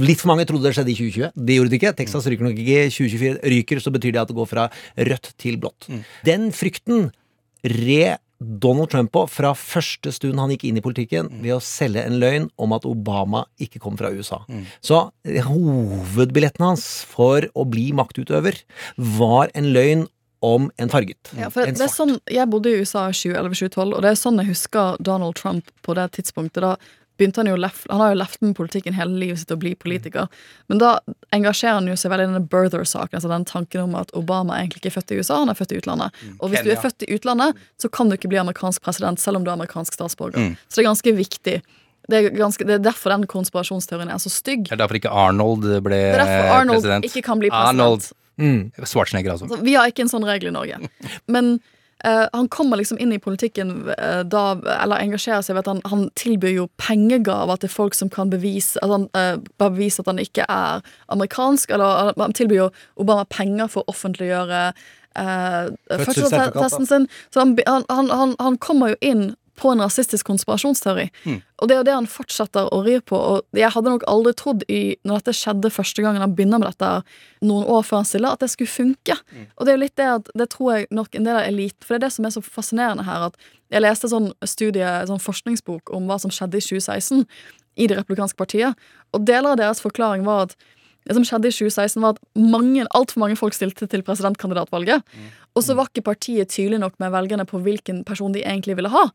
Litt 0.05 0.21
for 0.21 0.33
mange 0.33 0.45
trodde 0.49 0.69
det 0.69 0.75
skjedde 0.77 0.93
i 0.93 0.99
2020. 0.99 1.33
Det 1.49 1.59
gjorde 1.59 1.73
det 1.73 1.81
ikke. 1.81 1.95
Texas 2.03 2.29
ryker 2.29 2.49
nok 2.49 2.61
ikke 2.61 2.85
2024. 2.93 3.35
Ryker, 3.57 3.83
så 3.83 3.95
betyr 3.95 4.15
det 4.15 4.23
at 4.23 4.33
det 4.33 4.39
går 4.39 4.51
fra 4.51 4.69
rødt 5.11 5.33
til 5.41 5.61
blått. 5.63 5.89
Den 6.29 6.51
frykten 6.57 7.11
re 7.65 8.19
Donald 8.39 8.93
Trump 8.93 9.11
på 9.11 9.25
fra 9.27 9.51
første 9.59 10.13
stund 10.15 10.39
han 10.39 10.53
gikk 10.53 10.69
inn 10.69 10.77
i 10.79 10.83
politikken 10.85 11.31
ved 11.43 11.57
å 11.57 11.63
selge 11.65 12.05
en 12.07 12.21
løgn 12.23 12.47
om 12.63 12.75
at 12.77 12.87
Obama 12.87 13.43
ikke 13.59 13.81
kom 13.83 13.97
fra 13.99 14.13
USA. 14.15 14.45
Så 14.85 15.01
eh, 15.27 15.43
hovedbilletten 15.43 16.63
hans 16.69 16.85
for 17.09 17.49
å 17.59 17.67
bli 17.67 17.89
maktutøver 17.99 18.61
var 19.19 19.51
en 19.59 19.73
løgn 19.75 20.07
om 20.41 20.71
en 20.79 20.89
farget. 20.89 21.33
Ja, 21.37 21.51
for 21.51 21.63
en 21.67 21.75
er 21.75 21.89
svart. 21.89 21.97
sånn, 21.97 22.21
Jeg 22.31 22.49
bodde 22.51 22.71
i 22.71 22.79
USA 22.81 23.09
i 23.09 23.13
2011-2012, 23.13 23.95
og 23.97 24.03
det 24.03 24.11
er 24.11 24.15
sånn 24.21 24.39
jeg 24.39 24.53
husker 24.53 24.97
Donald 25.03 25.35
Trump 25.35 25.71
på 25.83 25.95
det 25.99 26.13
tidspunktet. 26.13 26.63
Da 26.63 26.77
begynte 27.19 27.43
Han 27.43 27.49
jo 27.51 27.57
lef, 27.59 27.81
han 27.91 27.99
har 28.01 28.13
jo 28.13 28.19
left 28.21 28.41
med 28.43 28.55
politikken 28.55 28.95
hele 28.95 29.19
livet 29.19 29.41
sitt 29.41 29.51
å 29.51 29.57
bli 29.59 29.73
politiker. 29.75 30.29
Men 30.69 30.79
da 30.79 31.01
engasjerer 31.35 31.75
han 31.81 31.89
jo 31.91 31.97
seg 31.99 32.13
veldig 32.13 32.29
i 32.29 32.31
denne 32.31 32.47
birther-saken. 32.47 33.19
altså 33.19 33.29
Den 33.33 33.45
tanken 33.45 33.81
om 33.89 33.97
at 33.99 34.13
Obama 34.15 34.55
egentlig 34.61 34.85
ikke 34.85 34.93
er 34.93 34.97
født 35.01 35.11
i 35.11 35.19
USA, 35.19 35.41
han 35.43 35.51
er 35.51 35.59
født 35.59 35.75
i 35.75 35.81
utlandet. 35.81 36.15
Og 36.39 36.53
hvis 36.53 36.63
du 36.63 36.71
er 36.71 36.79
født 36.79 37.03
i 37.09 37.11
utlandet, 37.17 37.59
så 37.83 37.91
kan 37.91 38.09
du 38.09 38.15
ikke 38.15 38.31
bli 38.31 38.39
amerikansk 38.39 38.81
president 38.87 39.19
selv 39.19 39.37
om 39.41 39.45
du 39.45 39.51
er 39.51 39.57
amerikansk 39.59 39.99
statsborger. 39.99 40.55
Så 40.69 40.79
det 40.79 40.85
er 40.85 40.91
ganske 40.93 41.17
viktig. 41.19 41.57
Det 42.09 42.17
er, 42.25 42.31
ganske, 42.31 42.65
det 42.65 42.79
er 42.79 42.79
derfor 42.87 43.11
den 43.13 43.27
konspirasjonsteorien 43.29 44.09
er 44.09 44.17
så 44.23 44.31
stygg. 44.33 44.63
Det 44.71 44.73
er 44.79 44.81
derfor 44.81 44.97
ikke 44.97 45.11
Arnold 45.13 45.67
ble 45.85 45.99
Det 45.99 46.15
er 46.15 46.23
derfor 46.23 46.55
Arnold 46.55 46.79
president. 46.81 47.05
ikke 47.05 47.23
kan 47.27 47.43
bli 47.43 47.51
president. 47.51 47.83
Arnold 47.83 48.07
Mm. 48.39 48.71
Schwarzenegger, 48.85 49.35
altså. 49.35 49.49
Altså, 49.49 49.65
vi 49.67 49.75
har 49.75 49.91
ikke 49.91 50.07
en 50.07 50.15
sånn 50.15 50.27
regel 50.29 50.53
i 50.53 50.57
Norge. 50.59 50.81
Men 51.35 51.59
Uh, 52.07 52.29
han 52.33 52.47
kommer 52.49 52.79
liksom 52.79 52.99
inn 53.03 53.11
i 53.11 53.19
politikken 53.19 53.73
uh, 53.89 54.21
da, 54.23 54.43
eller 54.85 55.01
engasjerer 55.03 55.43
seg 55.43 55.57
ved 55.57 55.65
at 55.65 55.71
han, 55.73 55.81
han 55.91 56.05
tilbyr 56.15 56.53
jo 56.55 56.67
pengegaver 56.79 57.59
til 57.59 57.73
folk 57.73 57.97
som 57.99 58.07
kan 58.07 58.31
bevise 58.31 58.79
at 58.87 58.93
han, 58.93 59.09
uh, 59.19 59.41
bevise 59.59 60.05
at 60.05 60.07
han 60.07 60.23
ikke 60.23 60.47
er 60.47 60.79
amerikansk. 61.11 61.75
Eller 61.75 62.13
han 62.15 62.37
tilbyr 62.39 62.61
jo 62.61 62.69
Obama 63.03 63.27
penger 63.27 63.67
for 63.73 63.83
å 63.83 63.97
offentliggjøre 63.97 64.61
eh, 65.19 65.75
fødselsattesten 65.91 66.87
sin. 66.87 67.09
Så 67.35 67.43
han, 67.43 67.59
han, 67.67 67.85
han, 67.89 68.11
han, 68.11 68.37
han 68.39 68.59
kommer 68.63 68.95
jo 68.95 69.01
inn 69.01 69.25
på 69.59 69.73
en 69.73 69.83
rasistisk 69.83 70.27
konspirasjonsteori. 70.29 71.09
Og 71.59 71.69
det 71.69 71.75
er 71.75 71.81
jo 71.81 71.87
det 71.89 71.97
han 71.97 72.09
fortsetter 72.11 72.71
å 72.75 72.81
ri 72.87 72.99
på. 73.03 73.19
Og 73.19 73.59
jeg 73.59 73.73
hadde 73.75 73.91
nok 73.91 74.07
aldri 74.11 74.33
trodd 74.39 74.65
i, 74.71 74.97
når 75.09 75.23
dette 75.23 75.37
skjedde 75.41 75.73
første 75.75 76.05
gangen 76.05 76.23
han 76.23 76.37
begynner 76.39 76.63
med 76.63 76.71
dette 76.71 76.93
noen 77.49 77.67
år 77.67 77.83
før 77.87 78.03
han 78.03 78.09
stiller, 78.09 78.37
at 78.37 78.45
det 78.45 78.51
skulle 78.55 78.71
funke. 78.71 79.19
Og 79.57 79.67
det 79.67 79.75
er 79.75 79.79
jo 79.79 79.85
litt 79.85 79.99
det 79.99 80.09
at 80.15 80.33
det 80.39 80.49
tror 80.55 80.73
jeg 80.77 80.89
nok 80.95 81.19
en 81.19 81.29
del 81.29 81.41
av 81.41 81.51
eliten 81.51 81.83
For 81.85 81.97
det 81.97 82.01
er 82.01 82.07
det 82.07 82.15
som 82.17 82.29
er 82.29 82.35
så 82.37 82.45
fascinerende 82.45 83.07
her, 83.09 83.29
at 83.31 83.39
jeg 83.75 83.85
leste 83.85 84.09
en 84.09 84.15
sånn 84.15 84.33
studie, 84.49 84.95
sånn 85.11 85.23
forskningsbok 85.23 85.93
om 85.95 86.09
hva 86.09 86.19
som 86.23 86.33
skjedde 86.33 86.61
i 86.61 86.65
2016 86.65 87.27
i 87.79 87.87
Det 87.87 87.95
republikanske 87.95 88.39
partiet, 88.39 88.75
og 89.15 89.23
deler 89.23 89.53
av 89.53 89.61
deres 89.61 89.79
forklaring 89.81 90.25
var 90.27 90.49
at 90.49 90.57
det 91.09 91.17
som 91.17 91.25
skjedde 91.25 91.49
i 91.49 91.55
2016 91.55 92.03
var 92.05 92.17
at 92.17 92.23
mange, 92.37 92.85
Altfor 92.93 93.23
mange 93.23 93.37
folk 93.39 93.55
stilte 93.57 93.87
til 93.89 94.03
presidentkandidatvalget. 94.05 95.05
Og 95.57 95.65
så 95.65 95.77
var 95.79 95.89
ikke 95.89 96.05
partiet 96.11 96.51
tydelig 96.53 96.83
nok 96.83 96.99
med 97.01 97.15
velgerne 97.15 97.47
på 97.49 97.61
hvilken 97.65 98.03
person 98.05 98.35
de 98.35 98.43
egentlig 98.45 98.77
ville 98.77 98.93
ha. 98.93 99.07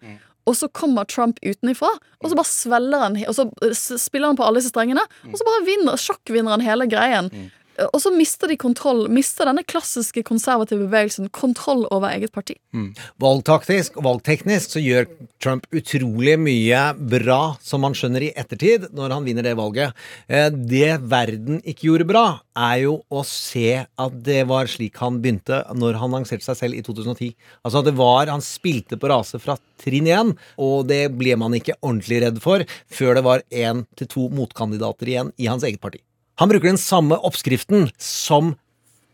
Og 0.45 0.55
så 0.59 0.67
kommer 0.67 1.05
Trump 1.07 1.37
utenifra, 1.43 1.89
og 2.19 2.29
så 2.29 2.35
bare 2.35 2.49
svelger 2.49 2.99
han 3.05 3.17
Og 3.29 3.35
så 3.37 3.97
spiller 4.01 4.27
han 4.27 4.35
på 4.39 4.43
alle 4.43 4.59
disse 4.59 4.73
strengene, 4.73 5.03
og 5.29 5.37
så 5.39 5.45
bare 5.47 5.65
vinner, 5.67 5.95
sjokkvinner 5.99 6.51
han 6.57 6.61
hele 6.65 6.87
greien. 6.91 7.29
Og 7.91 7.99
så 8.01 8.11
mister 8.13 8.51
de 8.51 8.57
kontroll, 8.59 9.07
mister 9.09 9.49
denne 9.49 9.63
klassiske 9.65 10.21
konservative 10.27 10.85
bevegelsen 10.85 11.29
kontroll 11.33 11.87
over 11.89 12.11
eget 12.13 12.33
parti. 12.35 12.55
Valgtaktisk 13.21 13.97
og 13.97 14.05
valgteknisk 14.07 14.75
så 14.75 14.83
gjør 14.83 15.07
Trump 15.41 15.65
utrolig 15.73 16.35
mye 16.41 16.83
bra, 16.97 17.55
som 17.63 17.83
man 17.85 17.97
skjønner 17.97 18.27
i 18.27 18.31
ettertid, 18.37 18.89
når 18.93 19.15
han 19.17 19.25
vinner 19.27 19.45
det 19.47 19.55
valget. 19.57 19.97
Eh, 20.27 20.49
Det 20.53 21.01
verden 21.09 21.61
ikke 21.63 21.89
gjorde 21.89 22.09
bra, 22.09 22.25
er 22.53 22.83
jo 22.83 22.95
å 23.09 23.23
se 23.25 23.81
at 23.81 24.23
det 24.23 24.43
var 24.47 24.69
slik 24.69 24.99
han 25.01 25.19
begynte 25.23 25.63
når 25.73 25.97
han 26.01 26.13
lanserte 26.13 26.45
seg 26.45 26.59
selv 26.59 26.77
i 26.77 26.85
2010. 26.85 27.33
Altså 27.65 27.81
at 27.81 27.89
det 27.89 27.97
var, 27.97 28.29
Han 28.33 28.41
spilte 28.41 28.97
på 28.97 29.09
rase 29.09 29.39
fra 29.39 29.57
trinn 29.81 30.07
én, 30.07 30.37
og 30.57 30.87
det 30.87 31.11
ble 31.17 31.35
man 31.35 31.53
ikke 31.53 31.75
ordentlig 31.81 32.21
redd 32.23 32.41
for 32.41 32.63
før 32.89 33.15
det 33.15 33.23
var 33.23 33.43
én 33.51 33.85
til 33.97 34.07
to 34.07 34.29
motkandidater 34.29 35.09
igjen 35.09 35.33
i 35.37 35.49
hans 35.49 35.63
eget 35.63 35.81
parti. 35.81 36.01
Han 36.43 36.51
bruker 36.51 36.73
den 36.73 36.77
samme 36.81 37.15
oppskriften 37.23 37.85
som 38.03 38.49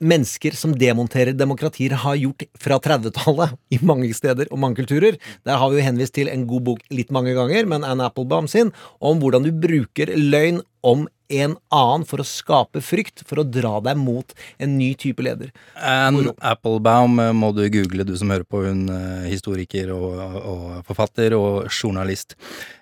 mennesker 0.01 0.55
som 0.57 0.71
demonterer 0.73 1.35
demokratier 1.37 1.93
har 2.01 2.15
gjort 2.17 2.47
fra 2.57 2.79
30-tallet 2.81 3.53
i 3.69 3.77
mange 3.85 4.09
steder 4.17 4.49
og 4.49 4.57
mange 4.63 4.79
kulturer. 4.79 5.19
Der 5.45 5.61
har 5.61 5.69
vi 5.69 5.77
jo 5.77 5.85
henvist 5.85 6.15
til 6.17 6.31
en 6.31 6.47
god 6.49 6.65
bok 6.71 6.81
litt 6.89 7.13
mange 7.13 7.35
ganger, 7.37 7.69
men 7.69 7.85
Anne 7.85 8.07
Applebaum 8.09 8.49
sin, 8.49 8.71
om 8.97 9.21
hvordan 9.21 9.45
du 9.45 9.51
bruker 9.53 10.09
løgn 10.17 10.63
om 10.81 11.05
en 11.29 11.55
annen 11.69 12.05
for 12.09 12.21
å 12.21 12.25
skape 12.27 12.81
frykt, 12.83 13.21
for 13.27 13.41
å 13.41 13.45
dra 13.45 13.77
deg 13.85 13.99
mot 14.01 14.33
en 14.57 14.75
ny 14.79 14.91
type 14.97 15.23
leder. 15.23 15.51
Anne 15.77 16.33
Applebaum 16.41 17.19
eh, 17.21 17.33
må 17.37 17.51
du 17.55 17.61
google, 17.69 18.05
du 18.07 18.15
som 18.17 18.33
hører 18.33 18.47
på. 18.49 18.63
Hun 18.65 18.89
eh, 18.93 19.29
historiker 19.29 19.93
og, 19.93 20.17
og 20.39 20.63
forfatter 20.89 21.35
og 21.37 21.69
journalist. 21.69 22.35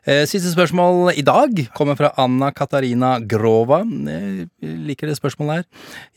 Eh, 0.07 0.23
Siste 0.29 0.53
spørsmål 0.53 1.11
i 1.19 1.25
dag 1.27 1.59
kommer 1.75 1.97
fra 1.99 2.13
Anna 2.19 2.53
Katarina 2.55 3.17
Grova. 3.19 3.81
Jeg 3.83 4.47
liker 4.87 5.11
det 5.11 5.17
spørsmålet 5.19 5.59
her. 5.59 5.67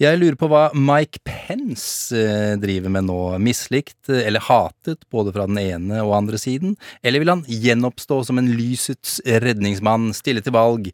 Jeg 0.06 0.20
lurer 0.20 0.38
på 0.38 0.50
hva 0.50 0.68
Mike 0.76 1.24
Pence 1.26 2.14
driver 2.62 2.94
med 2.94 3.08
nå. 3.08 3.18
Mislikt 3.42 4.10
eller 4.10 4.42
hatet 4.46 5.02
både 5.10 5.34
fra 5.34 5.48
den 5.50 5.58
ene 5.62 6.04
og 6.04 6.14
andre 6.20 6.38
siden? 6.40 6.76
Eller 7.02 7.22
vil 7.22 7.34
han 7.34 7.44
gjenoppstå 7.48 8.22
som 8.28 8.38
en 8.38 8.52
lysets 8.54 9.18
redningsmann, 9.26 10.10
stille 10.16 10.44
til 10.44 10.54
valg? 10.54 10.90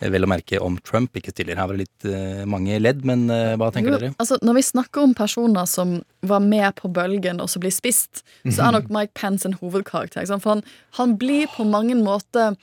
Vel 0.00 0.24
å 0.24 0.30
merke 0.30 0.60
om 0.64 0.69
Trump 0.86 1.16
ikke 1.16 1.32
stiller. 1.34 1.58
Her 1.58 1.70
var 1.70 1.78
det 1.78 1.86
litt 1.88 2.08
uh, 2.08 2.42
mange 2.50 2.78
ledd, 2.80 3.04
men 3.08 3.26
uh, 3.32 3.56
hva 3.60 3.70
tenker 3.74 3.94
Jo, 3.94 3.98
dere? 3.98 4.12
Altså, 4.22 4.38
når 4.44 4.60
vi 4.60 4.66
snakker 4.70 5.04
om 5.04 5.14
personer 5.18 5.68
som 5.70 5.98
var 6.26 6.44
med 6.44 6.74
på 6.78 6.90
bølgen 6.92 7.40
og 7.42 7.50
så 7.52 7.62
blir 7.62 7.74
spist, 7.74 8.22
så 8.44 8.66
er 8.66 8.76
nok 8.76 8.90
Mike 8.92 9.16
Pence 9.18 9.48
en 9.48 9.56
hovedkarakter. 9.60 10.28
For 10.36 10.56
han, 10.56 10.64
han 11.00 11.16
blir 11.20 11.50
på 11.56 11.66
mange 11.68 11.96
måter 11.98 12.56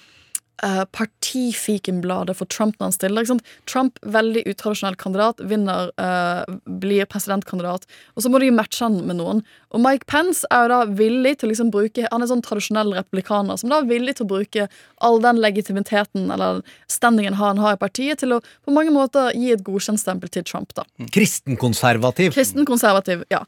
uh, 0.65 0.83
partifikenbladet 0.95 2.37
for 2.37 2.49
Trump 2.51 2.77
når 2.77 2.89
han 2.89 2.95
stiller. 2.95 3.31
Trump, 3.69 3.99
veldig 4.03 4.43
utradisjonell 4.49 4.97
kandidat, 4.99 5.41
vinner, 5.49 5.91
uh, 6.01 6.43
blir 6.81 7.07
presidentkandidat. 7.09 7.87
Og 8.15 8.25
så 8.25 8.31
må 8.31 8.41
de 8.41 8.51
matche 8.53 8.83
han 8.85 8.99
med 9.07 9.19
noen. 9.19 9.43
Og 9.75 9.83
Mike 9.83 10.07
Pence 10.09 10.47
er 10.53 10.65
jo 10.65 10.73
da 10.73 10.97
villig 10.99 11.37
til 11.37 11.49
å 11.49 11.51
liksom 11.51 11.71
bruke 11.73 12.07
Han 12.07 12.23
er 12.23 12.29
sånn 12.29 12.43
tradisjonell 12.45 12.93
republikaner 12.95 13.57
som 13.59 13.71
da 13.71 13.81
er 13.81 13.89
villig 13.89 14.15
til 14.17 14.27
å 14.27 14.29
bruke 14.31 14.67
all 15.03 15.19
den 15.21 15.41
legitimiteten 15.43 16.31
eller 16.33 16.61
standingen 16.91 17.35
han 17.37 17.59
har 17.61 17.75
i 17.75 17.81
partiet, 17.81 18.21
til 18.21 18.37
å 18.37 18.41
på 18.65 18.73
mange 18.73 18.93
måter 18.95 19.35
gi 19.35 19.51
et 19.53 19.63
godkjentstempel 19.65 20.31
til 20.33 20.45
Trump. 20.47 20.73
da 20.77 20.85
Kristenkonservativ. 21.13 22.33
Kristenkonservativ, 22.35 23.25
ja. 23.33 23.43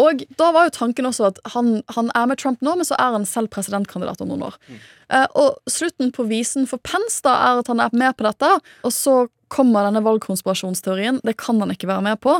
Og 0.00 0.24
da 0.40 0.48
var 0.54 0.68
jo 0.68 0.76
tanken 0.78 1.08
også 1.08 1.28
at 1.32 1.40
han, 1.52 1.82
han 1.92 2.08
er 2.16 2.28
med 2.30 2.40
Trump 2.40 2.62
nå, 2.64 2.76
men 2.78 2.88
så 2.88 2.96
er 3.00 3.18
han 3.18 3.26
selv 3.28 3.52
presidentkandidat 3.52 4.22
om 4.24 4.32
noen 4.32 4.46
år. 4.48 4.56
Eh, 5.12 5.26
og 5.36 5.58
slutten 5.70 6.12
på 6.16 6.24
visen 6.30 6.68
for 6.70 6.80
Pence 6.84 7.20
da 7.24 7.34
er 7.50 7.62
at 7.62 7.70
han 7.72 7.82
er 7.84 7.92
med 7.92 8.16
på 8.16 8.26
dette, 8.28 8.50
og 8.82 8.94
så 8.94 9.16
kommer 9.52 9.86
denne 9.86 10.02
valgkonspirasjonsteorien. 10.04 11.20
Det 11.26 11.36
kan 11.40 11.60
han 11.62 11.72
ikke 11.74 11.90
være 11.90 12.06
med 12.08 12.20
på. 12.24 12.38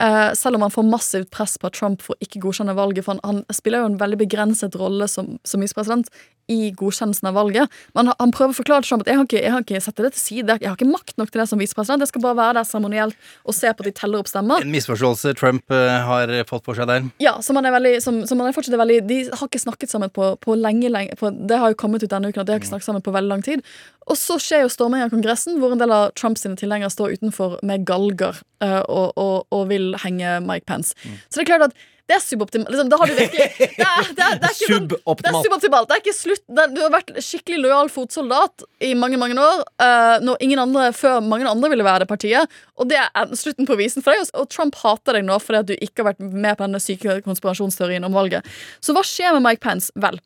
Eh, 0.00 0.30
selv 0.38 0.58
om 0.58 0.64
han 0.66 0.74
får 0.74 0.88
massivt 0.88 1.32
press 1.34 1.58
på 1.60 1.70
Trump 1.74 2.04
for 2.04 2.18
ikke 2.24 2.42
godkjenne 2.44 2.76
valget. 2.76 3.06
For 3.06 3.16
han, 3.16 3.24
han 3.44 3.54
spiller 3.54 3.84
jo 3.84 3.92
en 3.92 4.00
veldig 4.00 4.20
begrenset 4.24 4.78
rolle 4.80 5.08
som, 5.10 5.36
som 5.44 5.64
visepresident 5.64 6.10
i 6.52 6.70
godkjennelsen 6.76 7.28
av 7.30 7.36
valget. 7.38 7.76
Men 7.96 8.10
han, 8.10 8.16
han 8.20 8.32
prøver 8.34 8.52
å 8.52 8.58
forklare 8.58 8.84
til 8.84 8.92
Trump 8.92 9.04
at 9.04 9.10
jeg 9.10 9.18
har 9.18 9.28
ikke, 9.28 9.40
jeg 9.40 9.52
har 9.54 9.64
ikke 9.64 9.80
sette 9.84 10.04
det 10.04 10.12
til 10.14 10.22
side. 10.22 10.58
Jeg 10.60 10.68
har 10.68 10.76
ikke 10.76 10.90
makt 10.90 11.16
nok 11.20 11.32
til 11.32 11.40
det 11.40 11.46
som 11.50 11.60
visepresident. 11.60 12.04
Jeg 12.04 12.12
skal 12.12 12.24
bare 12.24 12.38
være 12.40 12.58
der 12.58 12.68
seremonielt 12.68 13.30
og 13.44 13.56
se 13.56 13.70
på 13.70 13.84
at 13.84 13.88
de 13.88 13.94
teller 13.96 14.20
opp 14.20 14.30
stemmer. 14.30 14.64
En 14.64 14.74
misforståelse 14.74 15.34
Trump 15.40 15.72
eh, 15.74 15.94
har 16.08 16.34
fått 16.50 16.66
for 16.68 16.76
seg 16.78 16.90
der. 16.90 17.08
Ja, 17.22 17.36
som 17.44 17.60
han 17.60 17.68
er 17.68 17.76
veldig 17.76 17.94
som, 18.04 18.20
som 18.28 18.42
han 18.42 18.50
er 18.50 18.56
fortsatt 18.56 18.76
veldig 18.80 19.00
De 19.08 19.20
har 19.30 19.48
ikke 19.48 19.62
snakket 19.62 19.92
sammen 19.92 20.12
på, 20.12 20.34
på 20.44 20.56
lenge, 20.58 20.90
lenge 20.92 21.16
på, 21.20 21.32
Det 21.32 21.60
har 21.60 21.72
jo 21.72 21.80
kommet 21.80 22.04
ut 22.04 22.12
denne 22.12 22.28
uken 22.28 22.44
at 22.44 22.50
de 22.50 22.56
har 22.56 22.62
ikke 22.62 22.72
snakket 22.74 22.90
sammen 22.90 23.04
på 23.04 23.14
veldig 23.14 23.32
lang 23.32 23.44
tid. 23.46 23.64
Og 24.04 24.18
så 24.20 24.36
skjer 24.42 24.66
jo 24.66 24.72
stormingen 24.72 25.08
av 25.08 25.14
Kongressen, 25.14 25.56
hvor 25.60 25.72
en 25.72 25.80
del 25.80 25.92
av 25.94 26.10
Trumps 26.18 26.44
sine 26.54 26.60
tilhengere 26.60 26.92
står 26.92 27.18
utenfor 27.18 27.58
med 27.62 27.84
galger 27.86 28.38
eh, 28.62 28.82
og, 28.88 29.12
og, 29.16 29.46
og 29.50 29.66
vil 29.70 29.94
henge 30.04 30.40
Mike 30.44 30.66
Pence. 30.66 30.94
Så 31.28 31.40
det 31.40 31.44
er 31.44 31.52
klart 31.54 31.68
at 31.70 31.76
det 32.04 32.18
er 32.18 32.20
suboptimalt. 32.20 32.68
Liksom, 32.68 32.88
det 32.92 32.98
det 33.00 33.06
det 33.16 33.86
er 33.88 34.02
ikke 34.04 34.18
det 34.20 35.30
er 35.30 35.38
Suboptimalt. 35.46 35.88
Det 35.88 35.94
er 35.94 36.02
ikke 36.02 36.12
slutt. 36.12 36.42
Du 36.52 36.80
har 36.82 36.92
vært 36.92 37.14
skikkelig 37.24 37.62
lojal 37.62 37.88
fotsoldat 37.88 38.66
i 38.84 38.92
mange 38.92 39.16
mange 39.16 39.38
år, 39.40 39.62
uh, 39.80 40.20
når 40.20 40.36
ingen 40.44 40.60
andre 40.60 40.90
før 40.92 41.24
mange 41.24 41.48
andre 41.48 41.70
ville 41.72 41.86
være 41.86 42.04
det 42.04 42.10
partiet. 42.10 42.60
Og 42.76 42.90
det 42.92 43.00
er 43.00 43.32
slutten 43.32 43.64
på 43.64 43.78
visen 43.80 44.04
for 44.04 44.12
deg. 44.12 44.28
Og 44.36 44.50
Trump 44.52 44.76
hater 44.82 45.16
deg 45.16 45.24
nå 45.24 45.40
fordi 45.40 45.62
at 45.62 45.70
du 45.72 45.74
ikke 45.78 46.04
har 46.04 46.12
vært 46.12 46.20
med 46.20 46.58
på 46.58 46.66
denne 46.66 46.82
syke 46.82 47.18
konspirasjonsteorien 47.24 48.04
om 48.04 48.12
valget. 48.12 48.44
Så 48.84 48.92
hva 48.92 49.04
skjer 49.06 49.38
med 49.38 49.48
Mike 49.48 49.64
Pence? 49.64 49.88
Vel, 49.96 50.20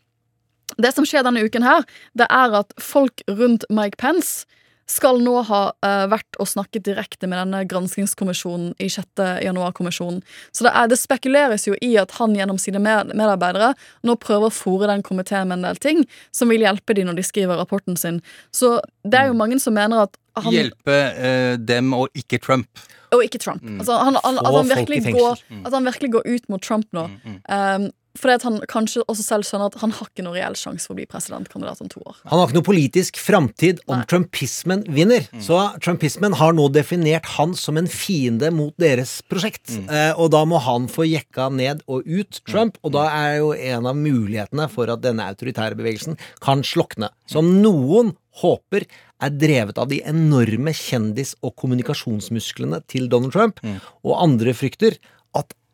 det 0.83 0.93
som 0.97 1.07
skjer 1.07 1.23
denne 1.27 1.47
uken 1.47 1.62
her, 1.62 1.87
det 2.19 2.27
er 2.27 2.59
at 2.59 2.75
folk 2.83 3.23
rundt 3.31 3.71
Mike 3.71 4.03
Pence 4.03 4.49
skal 4.88 5.20
nå 5.22 5.35
ha 5.48 5.61
eh, 5.85 6.05
vært 6.11 6.38
og 6.40 6.48
snakket 6.48 6.87
direkte 6.88 7.29
med 7.29 7.38
denne 7.42 7.61
granskingskommisjonen 7.68 8.72
i 8.81 8.88
6. 8.92 9.22
januar-kommisjonen. 9.44 10.22
Så 10.53 10.64
det, 10.66 10.72
er, 10.72 10.88
det 10.90 10.98
spekuleres 11.01 11.68
jo 11.68 11.77
i 11.85 11.92
at 12.01 12.14
han 12.18 12.37
gjennom 12.37 12.61
sine 12.61 12.81
med- 12.83 13.12
medarbeidere 13.12 13.74
nå 14.09 14.16
prøver 14.20 14.48
å 14.48 14.55
fòre 14.55 14.88
den 14.90 15.05
komiteen 15.07 15.51
med 15.51 15.61
en 15.61 15.68
del 15.68 15.83
ting 15.83 16.05
som 16.35 16.48
vil 16.53 16.64
hjelpe 16.64 16.96
de 16.96 17.05
når 17.05 17.20
de 17.20 17.27
skriver 17.27 17.61
rapporten 17.61 18.01
sin. 18.01 18.22
Så 18.55 18.79
det 19.05 19.20
er 19.20 19.31
jo 19.33 19.38
mange 19.38 19.61
som 19.62 19.77
mener 19.77 20.09
at 20.09 20.16
han 20.38 20.55
Hjelpe 20.55 20.96
eh, 21.18 21.55
dem 21.59 21.92
og 21.96 22.09
ikke 22.16 22.40
Trump. 22.40 22.87
Og 23.12 23.24
ikke 23.24 23.40
Trump. 23.40 23.64
Altså, 23.64 23.96
han, 23.96 24.18
han, 24.22 24.38
at, 24.40 24.53
han 24.55 24.68
virkelig 24.68 25.14
går, 25.16 25.40
at 25.64 25.72
han 25.74 25.88
virkelig 25.88 26.12
går 26.18 26.29
ut 26.29 26.51
mot 26.53 26.62
Trump 26.62 26.87
nå. 26.96 27.09
Um, 27.48 27.88
fordi 28.18 28.37
at 28.38 28.46
han 28.46 28.59
kanskje 28.70 29.04
også 29.07 29.24
selv 29.24 29.46
skjønner 29.46 29.70
at 29.70 29.78
han 29.83 29.94
har 29.94 30.11
ikke 30.11 30.24
noen 30.26 30.37
reell 30.37 30.57
sjanse 30.59 30.88
for 30.88 30.94
å 30.94 30.98
bli 30.98 31.07
presidentkandidat 31.11 31.83
om 31.85 31.90
to 31.92 32.02
år. 32.02 32.18
Han 32.28 32.40
har 32.40 32.48
ikke 32.48 32.59
noe 32.59 32.68
politisk 32.68 33.20
framtid 33.22 33.83
om 33.87 34.00
Nei. 34.00 34.09
trumpismen 34.11 34.85
vinner. 34.92 35.28
Så 35.44 35.61
trumpismen 35.85 36.37
har 36.40 36.57
nå 36.57 36.68
definert 36.74 37.28
han 37.38 37.54
som 37.59 37.81
en 37.81 37.90
fiende 37.90 38.50
mot 38.54 38.74
deres 38.81 39.18
prosjekt. 39.31 39.74
Eh, 39.88 40.12
og 40.18 40.33
da 40.35 40.44
må 40.48 40.61
han 40.64 40.88
få 40.92 41.07
jekka 41.09 41.48
ned 41.54 41.85
og 41.88 42.07
ut 42.09 42.40
Trump, 42.48 42.78
og 42.83 42.94
da 42.96 43.09
er 43.14 43.38
jo 43.40 43.52
en 43.54 43.88
av 43.88 43.98
mulighetene 43.98 44.68
for 44.72 44.90
at 44.92 45.04
denne 45.04 45.26
autoritære 45.31 45.78
bevegelsen 45.78 46.18
kan 46.44 46.64
slokne. 46.66 47.12
Som 47.31 47.59
noen 47.62 48.14
håper 48.42 48.87
er 49.18 49.35
drevet 49.35 49.78
av 49.83 49.90
de 49.90 49.98
enorme 50.07 50.72
kjendis- 50.76 51.35
og 51.42 51.57
kommunikasjonsmusklene 51.59 52.81
til 52.90 53.09
Donald 53.11 53.35
Trump, 53.35 53.62
og 54.07 54.18
andre 54.22 54.54
frykter 54.54 54.98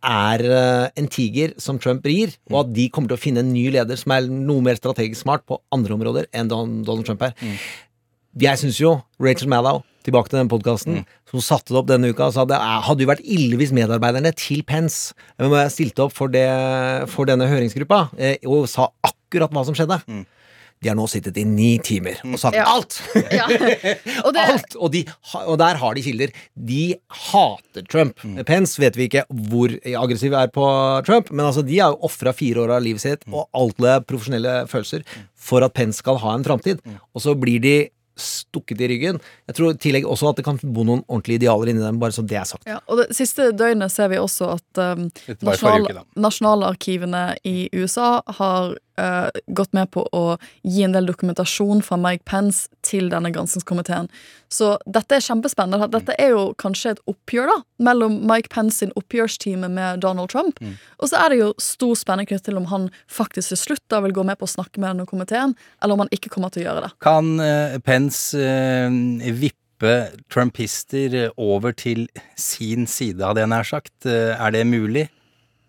er 0.05 0.45
eh, 0.45 0.91
en 1.01 1.09
tiger 1.09 1.55
som 1.61 1.79
Trump 1.81 2.05
rir, 2.07 2.35
og 2.53 2.61
at 2.67 2.75
de 2.77 2.89
kommer 2.93 3.09
til 3.11 3.17
å 3.19 3.23
finne 3.25 3.41
en 3.45 3.53
ny 3.55 3.67
leder 3.75 3.97
som 4.01 4.13
er 4.13 4.29
noe 4.29 4.61
mer 4.65 4.77
strategisk 4.79 5.23
smart 5.25 5.45
på 5.49 5.59
andre 5.75 5.97
områder 5.97 6.27
enn 6.33 6.49
Donald 6.53 7.05
Trump 7.09 7.23
er. 7.27 7.35
Jeg 8.37 8.59
syns 8.59 8.79
jo 8.83 8.97
Rachel 9.23 9.49
Maddow, 9.49 9.83
tilbake 10.05 10.29
til 10.29 10.41
den 10.43 10.49
podkasten, 10.51 11.05
som 11.31 11.41
satte 11.41 11.73
det 11.73 11.79
opp 11.81 11.87
denne 11.89 12.11
uka, 12.13 12.31
sa 12.35 12.45
det 12.45 12.57
er- 12.59 12.83
hadde 12.83 13.01
jo 13.01 13.09
vært 13.09 13.23
ille 13.25 13.57
hvis 13.57 13.73
medarbeiderne 13.73 14.35
til 14.37 14.63
Pence 14.63 15.15
eh, 15.39 15.69
stilte 15.73 16.03
opp 16.05 16.13
for, 16.13 16.29
det, 16.29 16.45
for 17.09 17.25
denne 17.25 17.47
høringsgruppa 17.49 18.11
eh, 18.19 18.37
og 18.45 18.67
sa 18.69 18.89
akkurat 19.03 19.51
hva 19.55 19.65
som 19.65 19.75
skjedde. 19.75 20.03
De 20.83 20.91
har 20.91 20.97
nå 20.99 21.07
sittet 21.09 21.39
i 21.41 21.45
ni 21.49 21.79
timer 21.81 22.19
og 22.27 22.35
sagt 22.43 22.57
Ja. 22.59 22.65
alt! 22.75 22.99
Ja. 23.33 23.47
Og 24.27 24.35
det, 24.37 24.43
Alt! 24.45 24.75
Og, 24.77 24.91
de, 24.93 25.05
og 25.47 25.57
der 25.63 25.79
har 25.81 25.95
de 25.97 26.03
kilder. 26.05 26.35
De 26.55 26.83
hater 27.31 27.87
Trump. 27.89 28.21
Pence 28.47 28.81
vet 28.83 28.97
vi 28.99 29.07
ikke 29.09 29.25
hvor 29.49 29.73
aggressiv 30.03 30.35
er 30.37 30.51
på 30.53 30.67
Trump, 31.09 31.31
men 31.33 31.47
altså 31.47 31.65
de 31.65 31.79
har 31.81 31.95
jo 31.95 32.05
ofra 32.11 32.35
fire 32.37 32.67
år 32.67 32.75
av 32.77 32.85
livet 32.85 33.01
sitt 33.05 33.25
og 33.33 33.47
alle 33.57 33.97
profesjonelle 34.05 34.65
følelser 34.69 35.07
for 35.35 35.65
at 35.65 35.73
Pence 35.77 36.03
skal 36.05 36.21
ha 36.21 36.35
en 36.37 36.45
framtid. 36.45 36.81
Og 37.15 37.25
så 37.25 37.33
blir 37.39 37.61
de 37.65 37.77
stukket 38.15 38.79
i 38.85 38.87
ryggen. 38.93 39.17
Jeg 39.51 39.57
tror 39.59 39.73
i 39.73 39.79
tillegg 39.83 40.05
også 40.07 40.29
at 40.31 40.37
det 40.39 40.45
kan 40.47 40.61
bo 40.63 40.85
noen 40.87 41.01
ordentlige 41.11 41.41
idealer 41.43 41.73
inni 41.73 41.83
dem, 41.83 41.97
bare 41.99 42.15
så 42.15 42.23
det 42.23 42.37
er 42.39 42.45
sagt. 42.47 42.63
ja, 42.71 42.77
og 42.87 43.01
det 43.01 43.09
siste 43.19 43.49
døgnet 43.59 43.91
ser 43.91 44.13
vi 44.13 44.21
også 44.23 44.53
at 44.55 44.83
um, 44.95 45.09
nasjonal, 45.43 46.05
nasjonalarkivene 46.23 47.25
i 47.49 47.69
USA 47.75 48.21
har 48.39 48.77
uh, 49.01 49.29
gått 49.47 49.73
med 49.77 49.91
på 49.95 50.05
å 50.15 50.23
gi 50.63 50.85
en 50.87 50.95
del 50.95 51.09
dokumentasjon 51.09 51.83
fra 51.85 51.99
Mike 52.01 52.25
Pence 52.29 52.69
til 52.87 53.11
denne 53.13 53.33
granskingskomiteen. 53.35 54.09
Så 54.53 54.75
dette 54.87 55.17
er 55.17 55.25
kjempespennende. 55.25 55.89
Dette 55.93 56.17
er 56.21 56.35
jo 56.35 56.45
kanskje 56.61 56.95
et 56.95 57.03
oppgjør 57.11 57.51
da 57.51 57.59
mellom 57.89 58.21
Mike 58.29 58.53
Pence 58.55 58.83
sin 58.83 58.95
oppgjørstime 58.99 59.71
med 59.73 60.05
Donald 60.05 60.31
Trump. 60.35 60.61
Og 61.01 61.11
så 61.11 61.25
er 61.25 61.33
det 61.33 61.41
jo 61.41 61.51
stor 61.63 61.97
spenning 61.99 62.29
knyttet 62.31 62.51
til 62.51 62.61
om 62.61 62.69
han 62.71 62.87
faktisk 63.11 63.55
til 63.55 63.61
slutt 63.61 63.85
da 63.93 64.01
vil 64.05 64.15
gå 64.15 64.27
med 64.27 64.39
på 64.39 64.47
å 64.47 64.55
snakke 64.55 64.79
med 64.79 64.93
denne 64.93 65.09
komiteen, 65.11 65.57
eller 65.83 65.97
om 65.97 66.05
han 66.05 66.15
ikke 66.15 66.31
kommer 66.33 66.55
til 66.55 66.65
å 66.65 66.69
gjøre 66.69 66.87
det. 66.87 66.95
Kan 67.05 67.35
uh, 67.43 67.77
Pence 67.85 68.39
uh, 68.39 69.35
vippe 69.43 69.61
trumpister 70.33 71.17
over 71.35 71.75
til 71.77 72.07
sin 72.41 72.87
side, 72.89 73.25
hadde 73.27 73.43
jeg 73.43 73.51
nær 73.53 73.67
sagt? 73.69 74.07
Er 74.07 74.55
det 74.55 74.63
mulig? 74.71 75.09